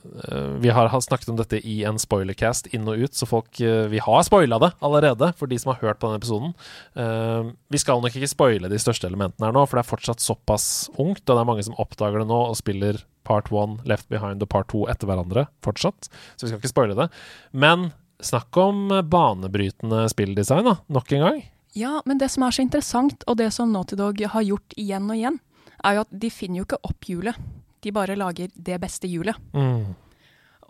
[0.63, 3.99] Vi har snakket om dette i en spoilercast inn og ut, så folk uh, Vi
[3.99, 6.53] har spoila det allerede, for de som har hørt på denne episoden.
[6.95, 10.23] Uh, vi skal nok ikke spoile de største elementene her nå, for det er fortsatt
[10.23, 14.07] såpass ungt, og det er mange som oppdager det nå og spiller part one, Left
[14.07, 17.09] Behind og part two etter hverandre fortsatt, så vi skal ikke spoile det.
[17.51, 17.91] Men
[18.23, 21.43] snakk om banebrytende spilldesign, da, nok en gang.
[21.77, 25.11] Ja, men det som er så interessant, og det som Naughty Dog har gjort igjen
[25.11, 25.37] og igjen,
[25.83, 27.35] er jo at de finner jo ikke opp hjulet.
[27.81, 29.35] De bare lager det beste hjulet.
[29.53, 29.95] Mm.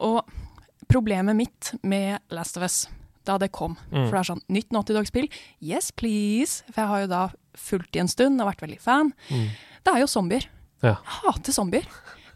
[0.06, 0.24] Og
[0.90, 2.88] problemet mitt med Last of Us
[3.26, 4.08] da det kom, Mm.
[4.10, 5.28] for det er sånn nytt Naughty Dog-spill,
[5.62, 9.14] yes please, for jeg har jo da fulgt i en stund og vært veldig fan,
[9.30, 9.50] Mm.
[9.84, 10.46] det er jo zombier.
[10.82, 10.96] Ja.
[10.96, 11.86] Jeg hater zombier.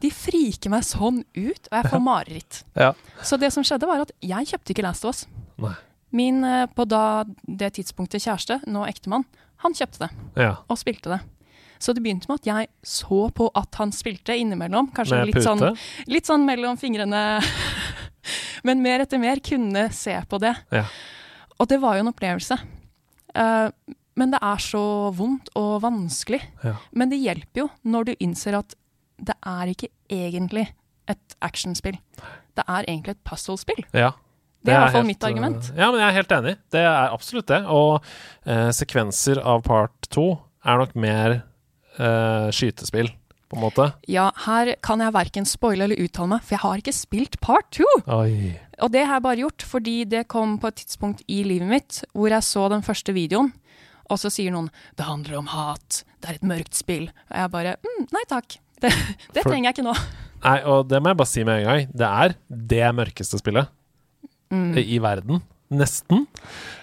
[0.01, 2.63] De friker meg sånn ut, og jeg får mareritt.
[2.75, 2.93] Ja.
[3.23, 5.25] Så det som skjedde var at jeg kjøpte ikke Last of Us.
[5.57, 5.73] Nei.
[6.11, 9.25] Min eh, på da det tidspunktet kjæreste, nå ektemann,
[9.63, 10.57] han kjøpte det Ja.
[10.69, 11.21] og spilte det.
[11.83, 14.87] Så det begynte med at jeg så på at han spilte innimellom.
[14.95, 15.47] Kanskje Med litt pute.
[15.49, 17.23] sånn, litt sånn mellom fingrene.
[18.67, 20.53] Men mer etter mer kunne se på det.
[20.71, 20.85] Ja.
[21.59, 22.55] Og det var jo en opplevelse.
[23.35, 23.67] Uh,
[24.15, 24.83] men det er så
[25.17, 26.39] vondt og vanskelig.
[26.63, 26.75] Ja.
[26.93, 28.75] Men det hjelper jo når du innser at
[29.17, 30.67] det er ikke egentlig
[31.09, 31.97] et actionspill.
[32.53, 33.83] Det er egentlig et puzzle-spill.
[33.91, 34.13] ja.
[34.63, 35.65] Det er i hvert fall mitt argument.
[35.73, 36.51] eh, Ja, men jeg er helt enig.
[36.71, 37.57] Det er absolutt det.
[37.67, 37.97] Og
[38.47, 41.41] eh, sekvenser av part to er nok mer
[41.99, 43.09] eh, skytespill,
[43.49, 43.87] på en måte.
[44.09, 47.69] Ja, her kan jeg verken spoile eller uttale meg, for jeg har ikke spilt part
[47.71, 47.85] two.
[48.07, 48.55] Oi.
[48.81, 51.99] Og det har jeg bare gjort fordi det kom på et tidspunkt i livet mitt
[52.13, 53.51] hvor jeg så den første videoen,
[54.11, 57.09] og så sier noen 'det handler om hat', 'det er et mørkt spill'.
[57.31, 58.57] Og jeg bare mm, 'nei takk'.
[58.81, 58.89] Det,
[59.33, 59.95] det For- trenger jeg ikke nå.
[60.43, 61.87] Nei, og det må jeg bare si med en gang.
[61.93, 63.67] Det er det mørkeste spillet
[64.51, 64.77] Mm.
[64.77, 65.41] i verden.
[65.73, 66.25] Nesten.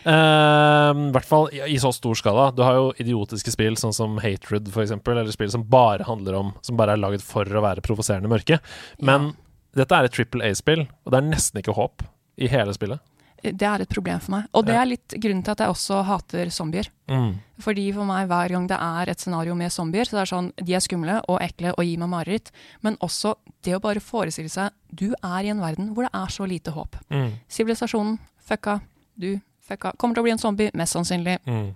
[0.05, 2.49] Uh, I hvert fall i, i så stor skala.
[2.57, 6.55] Du har jo idiotiske spill sånn som Hatred, eksempel, eller spill som bare handler om
[6.67, 8.61] Som bare er laget for å være provoserende mørke.
[8.99, 9.33] Men
[9.77, 12.03] dette er et Triple A-spill, og det er nesten ikke håp
[12.41, 13.03] i hele spillet.
[13.41, 14.49] Det er et problem for meg.
[14.57, 16.91] Og det er litt grunnen til at jeg også hater zombier.
[17.09, 17.39] Mm.
[17.65, 20.51] Fordi for meg, hver gang det er et scenario med zombier, så det er sånn
[20.61, 22.51] de er skumle og ekle og gir meg mareritt.
[22.85, 23.35] Men også
[23.65, 26.75] det å bare forestille seg du er i en verden hvor det er så lite
[26.77, 26.99] håp.
[27.09, 27.31] Mm.
[27.49, 28.19] Sivilisasjonen
[28.51, 28.81] fucka,
[29.15, 29.33] du
[29.67, 29.95] fucka.
[29.97, 31.39] Kommer til å bli en zombie, mest sannsynlig.
[31.47, 31.71] Mm.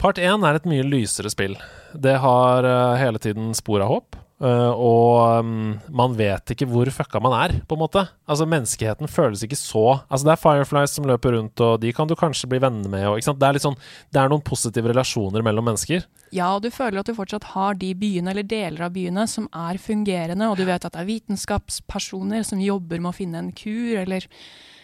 [0.00, 1.58] Part 1 er et mye lysere spill.
[1.92, 4.16] Det har uh, hele tiden spor av håp.
[4.40, 8.04] Eh, og um, man vet ikke hvor fucka man er, på en måte.
[8.28, 12.08] Altså Menneskeheten føles ikke så Altså Det er Fireflies som løper rundt, og de kan
[12.08, 13.06] du kanskje bli venner med.
[13.08, 13.18] Og?
[13.20, 13.78] Det er sånn
[14.12, 16.06] Det er noen positive relasjoner mellom mennesker.
[16.34, 19.48] Ja, og du føler at du fortsatt har de byene eller deler av byene som
[19.56, 23.52] er fungerende, og du vet at det er vitenskapspersoner som jobber med å finne en
[23.56, 24.28] kur, eller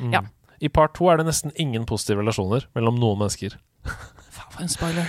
[0.00, 0.12] Mm.
[0.12, 0.22] Ja.
[0.60, 3.58] I part 2 er det nesten ingen positive relasjoner mellom noen mennesker.
[4.62, 5.08] En spoiler.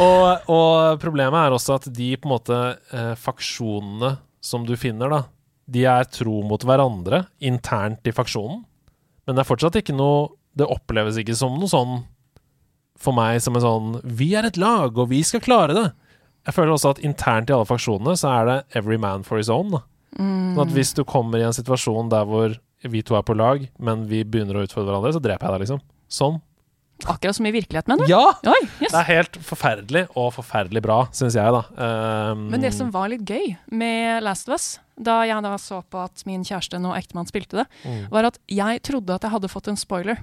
[0.00, 2.60] Og, og problemet er også at de på en måte
[2.96, 5.20] eh, faksjonene som du finner, da,
[5.66, 8.62] de er tro mot hverandre internt i faksjonen.
[9.26, 11.96] Men det er fortsatt ikke noe Det oppleves ikke som noe sånn
[12.96, 15.88] for meg som en sånn Vi er et lag, og vi skal klare det.
[16.46, 19.50] Jeg føler også at internt i alle faksjonene så er det every man for his
[19.52, 19.74] own.
[19.74, 19.82] Da.
[20.16, 22.54] Sånn at hvis du kommer i en situasjon der hvor
[22.86, 25.64] vi to er på lag, men vi begynner å utfordre hverandre, så dreper jeg deg,
[25.66, 25.82] liksom.
[26.12, 26.38] Sånn.
[27.04, 28.10] Akkurat som i virkeligheten, mener du?
[28.10, 28.32] Ja!
[28.48, 28.88] Oi, yes.
[28.92, 31.60] Det er helt forferdelig, og forferdelig bra, syns jeg, da.
[32.32, 35.82] Um, Men det som var litt gøy med Last of Us, da jeg da så
[35.92, 38.06] på at min kjæreste og ektemann spilte det, Mm.
[38.10, 40.22] var at jeg trodde at jeg hadde fått en spoiler.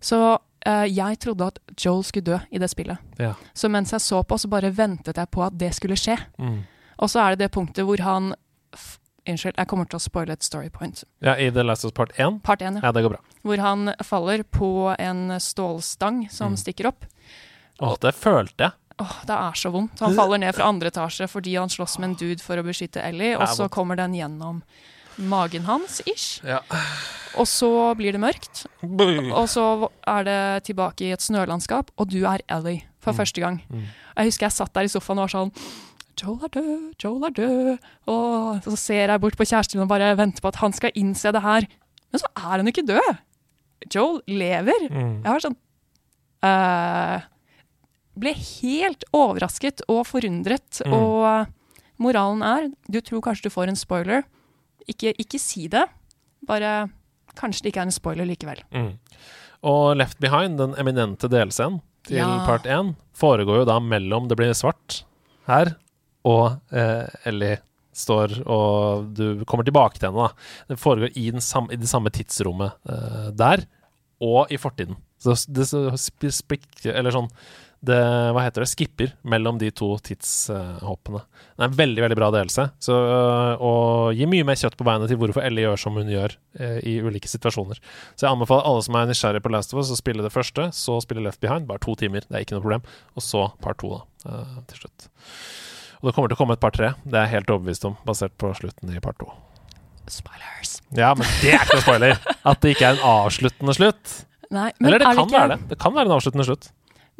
[0.00, 2.96] Så uh, jeg trodde at Joel skulle dø i det spillet.
[3.18, 3.34] Ja.
[3.52, 6.16] Så mens jeg så på, så bare ventet jeg på at det skulle skje.
[6.40, 6.62] Mm.
[6.98, 8.32] Og så er det det punktet hvor han
[8.74, 8.96] f
[9.28, 11.04] Unnskyld, jeg kommer til å spoile et story point.
[11.22, 12.42] ja, I The Last of Us Part 1?
[12.42, 12.80] Part 1, ja.
[12.84, 13.20] Ja, det går bra.
[13.44, 16.56] Hvor han faller på en stålstang som Mm.
[16.56, 17.04] stikker opp.
[17.80, 18.72] Åh, det følte jeg.
[19.00, 19.98] Åh, det er så vondt.
[20.00, 23.02] Han faller ned fra andre etasje fordi han slåss med en dude for å beskytte
[23.02, 24.62] Ellie, og så kommer den gjennom
[25.18, 26.40] magen hans, ish.
[26.44, 26.60] Ja.
[27.36, 32.24] Og så blir det mørkt, og så er det tilbake i et snølandskap, og du
[32.26, 33.16] er Ellie for Mm.
[33.18, 33.62] første gang.
[33.70, 33.84] Mm.
[34.16, 35.52] Jeg husker jeg satt der i sofaen og var sånn
[36.18, 37.88] Joel er død, Joel er død.
[38.12, 40.94] Og så ser jeg bort på kjæresten min og bare venter på at han skal
[40.98, 41.66] innse det her.
[42.10, 43.10] Men så er han ikke død.
[43.94, 44.88] Joel lever.
[44.90, 45.12] Mm.
[45.24, 45.56] Jeg var sånn
[46.44, 47.28] uh,
[48.20, 50.82] Ble helt overrasket og forundret.
[50.84, 50.96] Mm.
[50.98, 54.26] Og moralen er Du tror kanskje du får en spoiler.
[54.90, 55.86] Ikke, ikke si det.
[56.46, 56.90] Bare
[57.38, 58.58] Kanskje det ikke er en spoiler likevel.
[58.74, 58.90] Mm.
[59.70, 62.44] Og Left Behind, den eminente delscenen til Ja.
[62.46, 65.04] part 1, foregår jo da mellom det blir svart
[65.46, 65.76] her,
[66.28, 67.60] og eh, Ellie
[67.96, 70.28] står og du kommer tilbake til henne.
[70.28, 70.50] da.
[70.70, 73.66] Det foregår i, samme, i det samme tidsrommet eh, der,
[74.20, 74.98] og i fortiden.
[75.20, 76.56] Så det sp
[76.88, 77.28] Eller sånn
[77.80, 78.68] det, Hva heter det?
[78.68, 81.22] Skipper mellom de to tidshoppene.
[81.56, 82.66] Det er en veldig veldig bra delelse.
[82.84, 82.96] Så,
[83.56, 86.76] og gir mye mer kjøtt på beinet til hvorfor Ellie gjør som hun gjør eh,
[86.84, 87.80] i ulike situasjoner.
[88.12, 90.68] Så jeg anbefaler alle som er nysgjerrig på Last of Us, å spille det første,
[90.76, 91.68] så spille Left Behind.
[91.70, 92.84] Bare to timer, det er ikke noe problem.
[93.16, 95.08] Og så par to, da, eh, til slutt.
[96.00, 96.94] Og det kommer til å komme et par tre.
[97.04, 99.28] Det er jeg helt overbevist om, basert på slutten i part to.
[100.10, 100.80] Spoilers.
[100.96, 102.20] Ja, men det er ikke noe spoiler!
[102.50, 104.14] At det ikke er en avsluttende slutt.
[104.50, 105.68] Nei, men Eller det kan ikke- være det.
[105.68, 106.70] Det kan være en avsluttende slutt.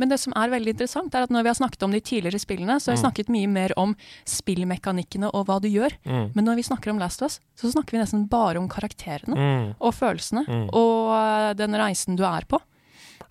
[0.00, 2.40] Men det som er veldig interessant, er at når vi har snakket om de tidligere
[2.40, 3.04] spillene, så har vi Mm.
[3.12, 5.92] snakket mye mer om spillmekanikkene og hva du gjør.
[6.06, 6.30] Mm.
[6.34, 9.36] Men når vi snakker om Last of Us, så snakker vi nesten bare om karakterene
[9.36, 9.74] Mm.
[9.78, 10.46] og følelsene.
[10.48, 10.70] Mm.
[10.72, 12.58] Og eh, den reisen du er på.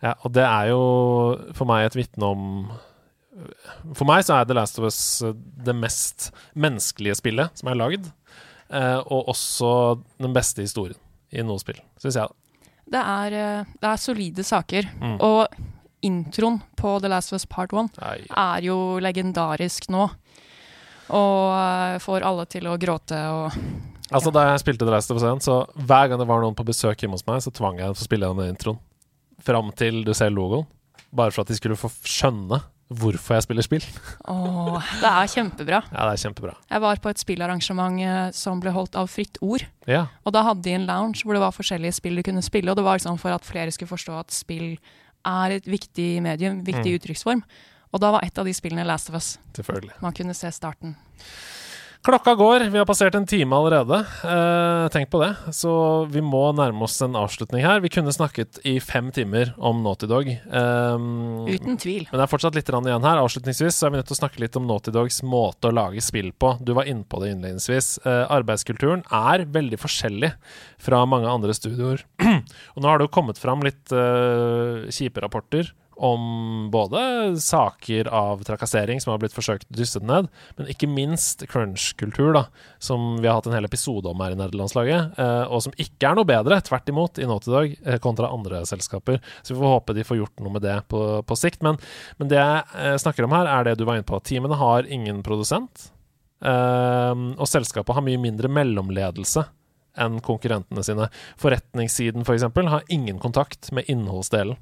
[0.04, 2.70] Ja, og det er jo for meg et vitne om
[3.96, 6.30] For meg så er The Last of Us eh, det mest
[6.60, 8.10] menneskelige spillet som er lagd,
[8.74, 9.72] eh, og også
[10.22, 12.34] den beste historien i noe spill, syns jeg.
[12.90, 14.90] Det er, eh, det er solide saker.
[15.00, 15.18] Mm.
[15.26, 15.60] Og
[16.06, 18.18] introen på The Last of Us Part 1 Nei.
[18.26, 20.10] er jo legendarisk nå.
[21.10, 23.56] Og får alle til å gråte og
[24.10, 26.56] Altså, da jeg spilte The Last of Us 1, så hver gang det var noen
[26.58, 28.80] på besøk hjemme hos meg, så tvang jeg dem til å spille den introen.
[29.46, 30.66] Fram til du ser logoen.
[31.14, 32.58] Bare for at de skulle få skjønne
[32.90, 33.84] hvorfor jeg spiller spill.
[34.28, 35.80] Åh, det er kjempebra.
[35.94, 36.54] Ja, det er kjempebra.
[36.72, 39.66] Jeg var på et spillarrangement eh, som ble holdt av Fritt Ord.
[39.88, 40.08] Ja.
[40.26, 42.72] Og da hadde de en lounge hvor det var forskjellige spill du kunne spille.
[42.74, 44.72] Og det var liksom for at flere skulle forstå at spill
[45.28, 46.98] er et viktig medium, viktig Mm.
[47.00, 47.44] uttrykksform.
[47.94, 49.38] Og da var et av de spillene Last of Us.
[49.58, 49.94] Selvfølgelig.
[50.02, 50.96] Man kunne se starten.
[52.00, 53.98] Klokka går, vi har passert en time allerede.
[54.24, 55.34] Eh, tenk på det.
[55.52, 55.72] Så
[56.08, 57.82] vi må nærme oss en avslutning her.
[57.84, 60.30] Vi kunne snakket i fem timer om Naughty Dog.
[60.32, 61.04] Eh,
[61.52, 62.06] Uten tvil.
[62.08, 63.20] Men det er fortsatt litt igjen her.
[63.20, 66.00] Avslutningsvis så er vi nødt til å snakke litt om Naughty Dogs måte å lage
[66.06, 66.54] spill på.
[66.64, 67.92] Du var inne på det innledningsvis.
[68.06, 70.32] Eh, arbeidskulturen er veldig forskjellig
[70.80, 72.06] fra mange andre studioer.
[72.78, 77.00] Og nå har det jo kommet fram litt eh, kjipe rapporter om både
[77.42, 82.46] saker av trakassering som har blitt forsøkt dysset ned, men ikke minst crunch-kultur, da,
[82.80, 86.08] som vi har hatt en hel episode om her i nederlandslaget, eh, og som ikke
[86.08, 89.20] er noe bedre, tvert imot, i Naughty Dog eh, kontra andre selskaper.
[89.42, 91.66] Så vi får håpe de får gjort noe med det på, på sikt.
[91.68, 91.82] Men,
[92.22, 94.22] men det jeg eh, snakker om her, er det du var inne på.
[94.24, 95.90] Teamene har ingen produsent,
[96.40, 99.42] og selskapet har mye mindre mellomledelse
[100.00, 101.10] enn konkurrentene sine.
[101.42, 104.56] Forretningssiden, f.eks., for eksempel, har ingen kontakt med innholdsdelen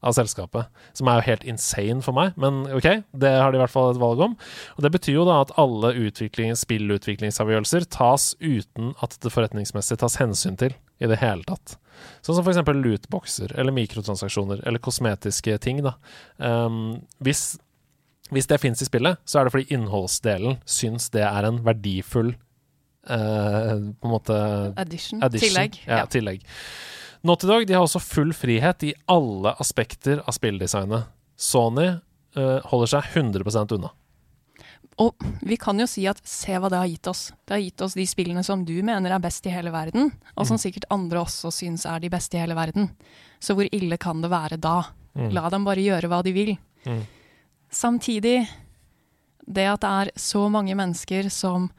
[0.00, 2.88] av selskapet, som er jo helt insane for meg, men ok,
[3.20, 4.36] det har de i hvert fall et valg om.
[4.76, 10.16] Og Det betyr jo da at alle utvikling, spillutviklingsavgjørelser tas uten at det forretningsmessig tas
[10.20, 11.76] hensyn til i det hele tatt.
[12.24, 12.62] Sånn som f.eks.
[12.64, 15.82] lootboxer eller mikrotransaksjoner eller kosmetiske ting.
[15.84, 15.96] da.
[16.36, 17.58] Um, hvis,
[18.32, 22.32] hvis det fins i spillet, så er det fordi innholdsdelen syns det er en verdifull
[23.10, 24.40] uh, på en måte
[24.80, 25.20] Addition.
[25.24, 25.50] Addition.
[25.50, 25.82] Tillegg.
[25.84, 26.48] Ja, tillegg.
[27.22, 31.08] Naughty Dog de har også full frihet i alle aspekter av spilldesignet.
[31.36, 31.88] Sony
[32.36, 33.90] uh, holder seg 100% unna.
[35.00, 35.16] Og
[35.48, 37.30] vi kan jo si at se hva det har gitt oss.
[37.48, 40.44] Det har gitt oss de spillene som du mener er best i hele verden, og
[40.48, 40.60] som Mm.
[40.64, 42.90] sikkert andre også syns er de beste i hele verden.
[43.40, 44.82] Så hvor ille kan det være da?
[45.16, 45.30] Mm.
[45.32, 46.52] La dem bare gjøre hva de vil.
[46.84, 47.00] Mm.
[47.70, 48.46] Samtidig,
[49.48, 51.70] det at det er så mange mennesker som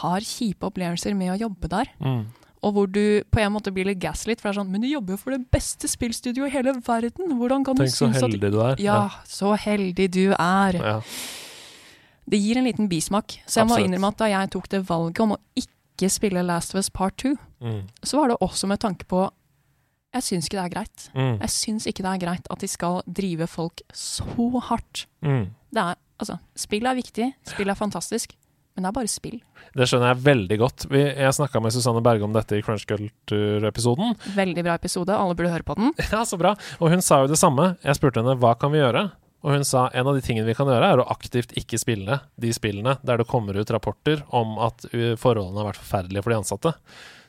[0.00, 2.26] har kjipe opplevelser med å jobbe der, Mm.
[2.62, 4.88] Og hvor du på en måte blir litt gaslit, for det er sånn Men du
[4.90, 7.32] jobber jo for det beste spillstudioet i hele verden!
[7.38, 8.80] Hvordan kan Tenk du så synes at heldig du er.
[8.84, 10.76] Ja, så heldig du er.
[10.76, 10.96] Ja.
[12.30, 13.38] Det gir en liten bismak.
[13.46, 16.74] Så jeg må innrømme at da jeg tok det valget om å ikke spille Last
[16.74, 17.82] of Us Part 2, Mm.
[18.02, 19.30] så var det også med tanke på
[20.14, 21.02] Jeg syns ikke det er greit.
[21.14, 21.36] Mm.
[21.40, 25.06] Jeg syns ikke det er greit at de skal drive folk så hardt.
[25.22, 25.50] Mm.
[25.70, 28.32] Det er, altså, spill er viktig, spill er fantastisk,
[28.74, 29.38] men det er bare spill.
[29.76, 30.86] Det skjønner jeg veldig godt.
[30.90, 34.14] Vi, jeg snakka med Susanne Berge om dette i Crunch Culture-episoden.
[34.36, 35.94] Veldig bra episode, alle burde høre på den.
[36.10, 36.56] Ja, så bra.
[36.80, 37.74] Og hun sa jo det samme.
[37.86, 39.08] Jeg spurte henne hva kan vi gjøre?
[39.40, 42.18] Og hun sa en av de tingene vi kan gjøre, er å aktivt ikke spille
[42.40, 46.34] de spillene der det kommer ut rapporter om at uh, forholdene har vært forferdelige for
[46.34, 46.74] de ansatte.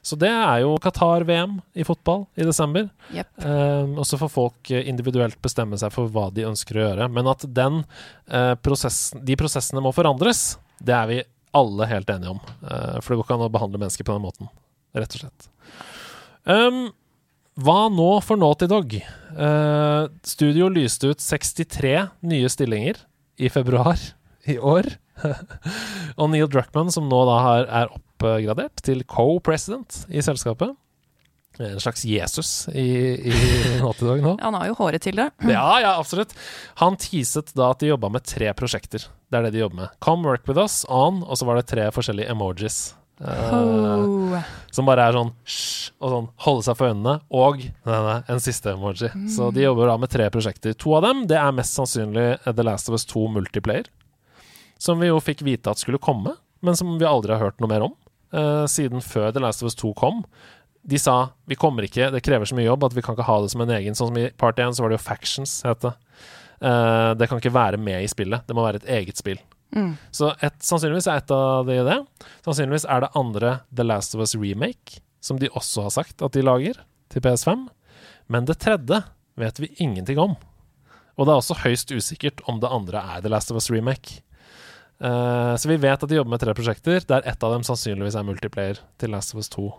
[0.02, 2.88] Så det er jo Qatar-VM i fotball i desember.
[3.14, 3.30] Yep.
[3.46, 7.08] Eh, og så får folk eh, individuelt bestemme seg for hva de ønsker å gjøre.
[7.14, 7.84] Men at den,
[8.26, 11.20] eh, prosessen, de prosessene må forandres, det er vi
[11.58, 12.42] alle helt enige om.
[12.64, 14.52] Eh, for det går ikke an å behandle mennesker på den måten,
[14.98, 15.50] rett og slett.
[16.48, 16.90] Um,
[17.62, 18.96] hva nå for Naughty Dog?
[19.36, 21.96] Uh, studio lyste ut 63
[22.32, 23.04] nye stillinger
[23.42, 24.00] i februar
[24.50, 24.88] i år.
[26.20, 30.74] og Neil Druckmann, som nå da er oppgradert til co-president i selskapet.
[31.68, 32.88] En slags Jesus i,
[33.32, 33.34] i
[33.82, 34.36] Dog nå.
[34.42, 35.28] Han har jo håret til det.
[35.46, 36.34] Ja, ja, absolutt.
[36.82, 39.06] Han teaset da at de jobba med tre prosjekter.
[39.32, 39.94] Det er det de jobber med.
[40.04, 42.82] Come work with us, on, og så var det tre forskjellige emojis.
[43.22, 44.34] Oh.
[44.74, 48.42] som bare er sånn hysj, og sånn holde seg for øynene, og nei, nei, en
[48.42, 49.12] siste emoji.
[49.30, 50.74] Så de jobber da med tre prosjekter.
[50.82, 53.92] To av dem det er mest sannsynlig The Last of Us 2 Multiplayer,
[54.82, 56.34] som vi jo fikk vite at skulle komme,
[56.66, 57.98] men som vi aldri har hørt noe mer om.
[58.32, 60.24] Uh, siden før The Last of Us 2 kom.
[60.82, 61.16] De sa
[61.46, 63.64] vi kommer ikke, det krever så mye jobb at vi kan ikke ha det som
[63.64, 63.98] en egen.
[63.98, 65.94] Sånn som i Part 1 så var det jo Factions, het det.
[66.62, 68.46] Uh, det kan ikke være med i spillet.
[68.48, 69.40] Det må være et eget spill.
[69.76, 69.96] Mm.
[70.12, 71.98] Så et, sannsynligvis er et av de det.
[72.46, 76.36] Sannsynligvis er det andre The Last of Us Remake, som de også har sagt at
[76.36, 76.82] de lager
[77.14, 77.68] til PS5.
[78.32, 79.02] Men det tredje
[79.40, 80.36] vet vi ingenting om.
[81.18, 84.22] Og det er også høyst usikkert om det andre er The Last of Us Remake.
[85.02, 88.18] Uh, så vi vet at de jobber med tre prosjekter, der ett av dem sannsynligvis
[88.18, 89.72] er multiplayer til Last of Us 2.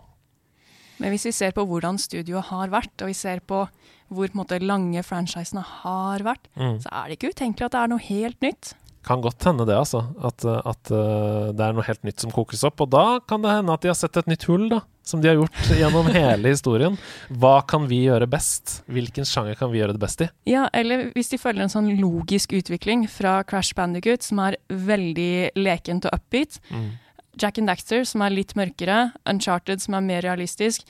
[0.99, 3.65] Men hvis vi ser på hvordan studioet har vært, og vi ser på
[4.13, 6.79] hvor på måte, lange franchisene har vært, Mm.
[6.83, 8.73] så er det ikke utenkelig at det er noe helt nytt.
[9.03, 9.99] Kan godt hende det, altså.
[10.23, 12.79] At, at uh, det er noe helt nytt som kokes opp.
[12.85, 14.79] Og da kan det hende at de har sett et nytt hull, da.
[15.03, 16.95] Som de har gjort gjennom hele historien.
[17.27, 18.77] Hva kan vi gjøre best?
[18.87, 20.29] Hvilken sjanger kan vi gjøre det best i?
[20.47, 25.51] Ja, eller hvis de følger en sånn logisk utvikling fra Crash Bandicoot, som er veldig
[25.59, 26.61] lekent og upbeat,
[27.39, 30.85] Jack and Daxter, som er litt mørkere, Uncharted, som er mer realistisk,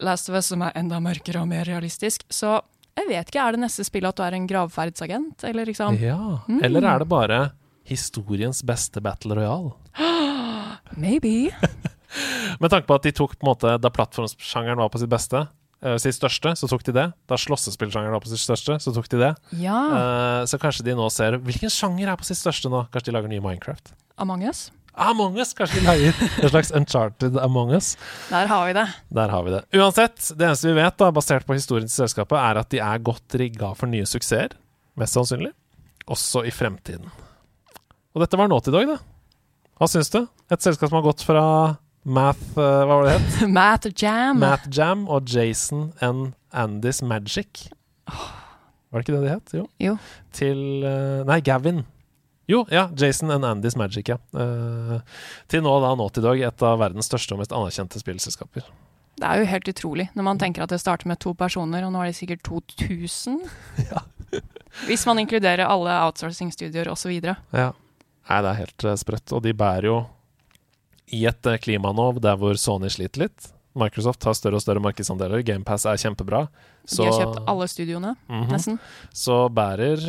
[0.00, 2.24] Last of Us, som er enda mørkere og mer realistisk.
[2.32, 2.58] Så
[2.98, 6.40] jeg vet ikke, er det neste spillet at du er en gravferdsagent, eller liksom Ja.
[6.48, 6.60] Mm.
[6.64, 7.40] Eller er det bare
[7.88, 9.72] historiens beste battle royale?
[10.96, 11.50] Maybe.
[12.60, 15.44] Med tanke på at de tok på en måte Da plattformsjangeren var på sitt beste,
[15.84, 17.06] uh, sitt største, så tok de det.
[17.30, 19.32] Da slåssespillsjangeren var på sitt største, så tok de det.
[19.62, 19.78] Ja.
[19.94, 22.84] Uh, så kanskje de nå ser Hvilken sjanger er på sitt største nå?
[22.90, 23.94] Kanskje de lager nye Minecraft?
[24.20, 24.68] Among us.
[24.94, 25.52] Among us!
[25.56, 27.92] Kanskje vi leier en slags Uncharted Among us?
[28.30, 28.86] Der har vi det.
[29.14, 29.62] Der har vi det.
[29.78, 33.04] Uansett, det eneste vi vet, da, basert på historien til selskapet, er at de er
[33.06, 34.56] godt rigga for nye suksesser.
[35.00, 35.52] Mest sannsynlig.
[36.10, 37.06] Også i fremtiden.
[38.14, 38.98] Og dette var Naughty Dog, da.
[39.80, 40.24] Hva syns du?
[40.50, 41.44] Et selskap som har gått fra
[42.04, 43.48] Math eh, Hva var det det het?
[43.58, 44.40] Math Jam.
[44.42, 47.68] Math Jam og Jason and Andys Magic.
[48.10, 49.54] Var det ikke det de het?
[49.54, 49.64] Jo.
[49.80, 49.94] Jo.
[50.36, 51.84] Til eh, Nei, Gavin.
[52.50, 52.88] Jo, ja.
[52.98, 54.16] Jason and Andys Magic, ja.
[54.34, 54.96] Eh,
[55.52, 58.66] til nå da Naughty Dog, et av verdens største og mest anerkjente spillselskaper.
[59.20, 61.92] Det er jo helt utrolig når man tenker at det starter med to personer, og
[61.94, 63.38] nå er det sikkert 2000.
[64.88, 67.12] Hvis man inkluderer alle outsourcing-studioer osv.
[67.20, 67.70] Ja.
[68.30, 69.32] Nei, det er helt eh, sprøtt.
[69.34, 69.96] Og de bærer jo
[71.10, 73.48] i et eh, klima nå der hvor Sony sliter litt.
[73.78, 75.42] Microsoft har større og større markedsandeler.
[75.46, 76.44] GamePass er kjempebra.
[76.90, 78.48] De har kjøpt alle studioene, Mhm.
[78.50, 78.78] nesten.
[79.14, 80.00] Så bærer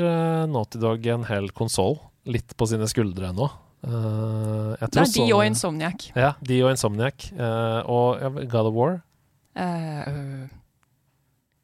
[0.50, 3.50] Naughty Dog en hel konsoll litt på sine skuldre nå.
[3.82, 6.12] Uh, Det er de og Insomniac.
[6.16, 7.32] Ja, de og Insomniac.
[7.34, 8.20] Uh, og
[8.50, 9.00] God of War.
[9.58, 10.50] Uh, øh.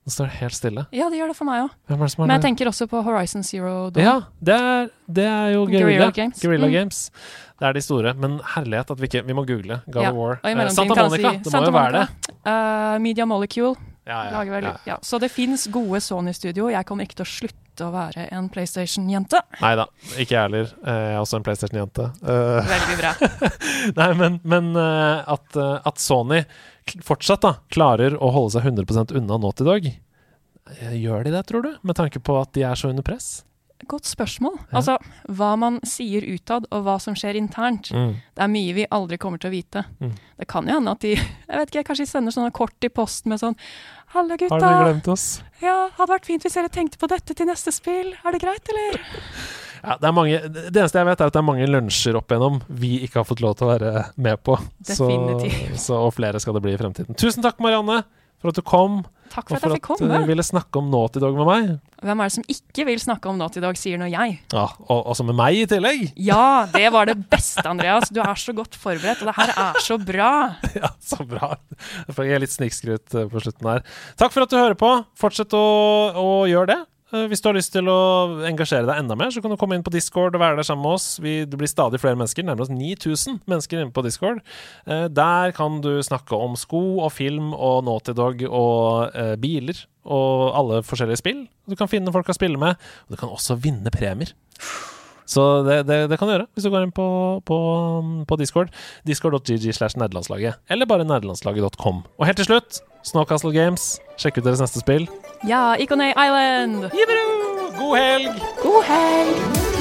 [0.08, 0.86] Den står helt stille.
[0.96, 1.72] ja, de gjør det for meg òg.
[1.90, 4.06] Det Men jeg tenker også på Horizon Zero Dawn.
[4.06, 6.40] Ja, det er, det er jo Guerrilla, Games.
[6.40, 6.72] Guerilla Mm.
[6.72, 7.12] Games.
[7.60, 8.14] Det er de store.
[8.14, 10.40] Men herlighet at vi ikke Vi må google God Ja, of War.
[10.46, 11.32] Eh, Santa Monica.
[11.32, 12.08] si- det må Santa jo være det.
[12.46, 13.76] Eh, Media Molecule
[14.08, 14.72] Ja, ja, vel.
[15.02, 16.70] Så det fins gode Sony-studio.
[16.70, 19.42] Jeg kommer ikke til å slutte å være en PlayStation-jente.
[19.62, 19.86] Nei da,
[20.18, 20.72] ikke jeg heller.
[20.82, 22.08] Eh, Jeg er også en PlayStation-jente.
[22.24, 23.14] Eh, Veldig bra.
[24.00, 26.42] Nei, men, men eh, at, at Sony
[27.04, 29.90] fortsatt da klarer å holde seg 100% unna nå til dag,
[30.96, 31.70] gjør de det, tror du?
[31.88, 33.42] Med tanke på at de er så under press?
[33.86, 34.56] Godt spørsmål.
[34.72, 34.80] Ja.
[34.80, 34.96] Altså,
[35.38, 37.92] hva man sier utad, og hva som skjer internt.
[37.94, 39.84] Det er mye vi aldri kommer til å vite.
[40.02, 40.16] Mm.
[40.42, 41.14] Det kan jo hende at de
[41.50, 43.58] jeg vet ikke, kanskje de sender sånne kort i posten med sånn
[44.16, 44.58] Halla, Har gutta.
[44.64, 45.26] dere glemt oss?
[45.60, 48.14] Ja, hadde vært fint hvis dere tenkte på dette til neste spill.
[48.24, 49.02] Er det greit, eller?
[49.84, 52.32] Ja, det, er mange, det eneste jeg vet, er at det er mange lunsjer opp
[52.32, 53.92] igjennom vi ikke har fått lov til å være
[54.24, 54.56] med på.
[54.88, 55.10] Så,
[55.76, 57.20] så, og flere skal det bli i fremtiden.
[57.20, 58.02] Tusen takk, Marianne,
[58.42, 59.02] for at du kom,
[59.32, 61.48] Takk og for at jeg fikk for at du ville snakke om Naughty Dog med
[61.50, 61.70] meg.
[62.06, 64.38] Hvem er det som ikke vil snakke om Naughty Dog, sier nå jeg.
[64.54, 66.12] Ja, og også med meg i tillegg.
[66.22, 68.12] Ja, det var det beste, Andreas.
[68.14, 70.32] Du er så godt forberedt, og det her er så bra.
[70.78, 71.56] Ja, så bra.
[72.06, 73.86] Jeg jeg litt snikskryt eh, på slutten her.
[74.20, 74.92] Takk for at du hører på.
[75.18, 75.64] Fortsett å,
[76.22, 76.78] å gjøre det.
[77.14, 77.98] Eh, Hvis du har lyst til å
[78.50, 80.84] engasjere deg enda mer, så kan du komme inn på Discord og være der sammen
[80.84, 81.06] med oss.
[81.24, 84.42] Vi, det blir stadig flere mennesker, nærmere oss 9000 mennesker inne på Discord.
[84.86, 89.80] Eh, Der kan du snakke om sko og film og Naughty Dog og eh, biler
[90.08, 91.42] og alle forskjellige spill.
[91.68, 92.76] Du kan finne folk å spille med,
[93.08, 94.32] og du kan også vinne premier.
[95.28, 97.08] Så det, det, det kan du gjøre hvis du går inn på,
[97.44, 97.58] på,
[98.30, 98.72] på Discord.
[99.08, 100.62] Discord.gg slash nerdelandslaget.
[100.72, 102.06] Eller bare nerdelandslaget.com.
[102.16, 103.98] Og helt til slutt, Snowcastle Games.
[104.16, 105.10] Sjekk ut deres neste spill.
[105.44, 106.90] Ja, Iconay Island.
[106.94, 107.72] Jibberu!
[107.78, 108.32] God helg!
[108.64, 109.77] God helg!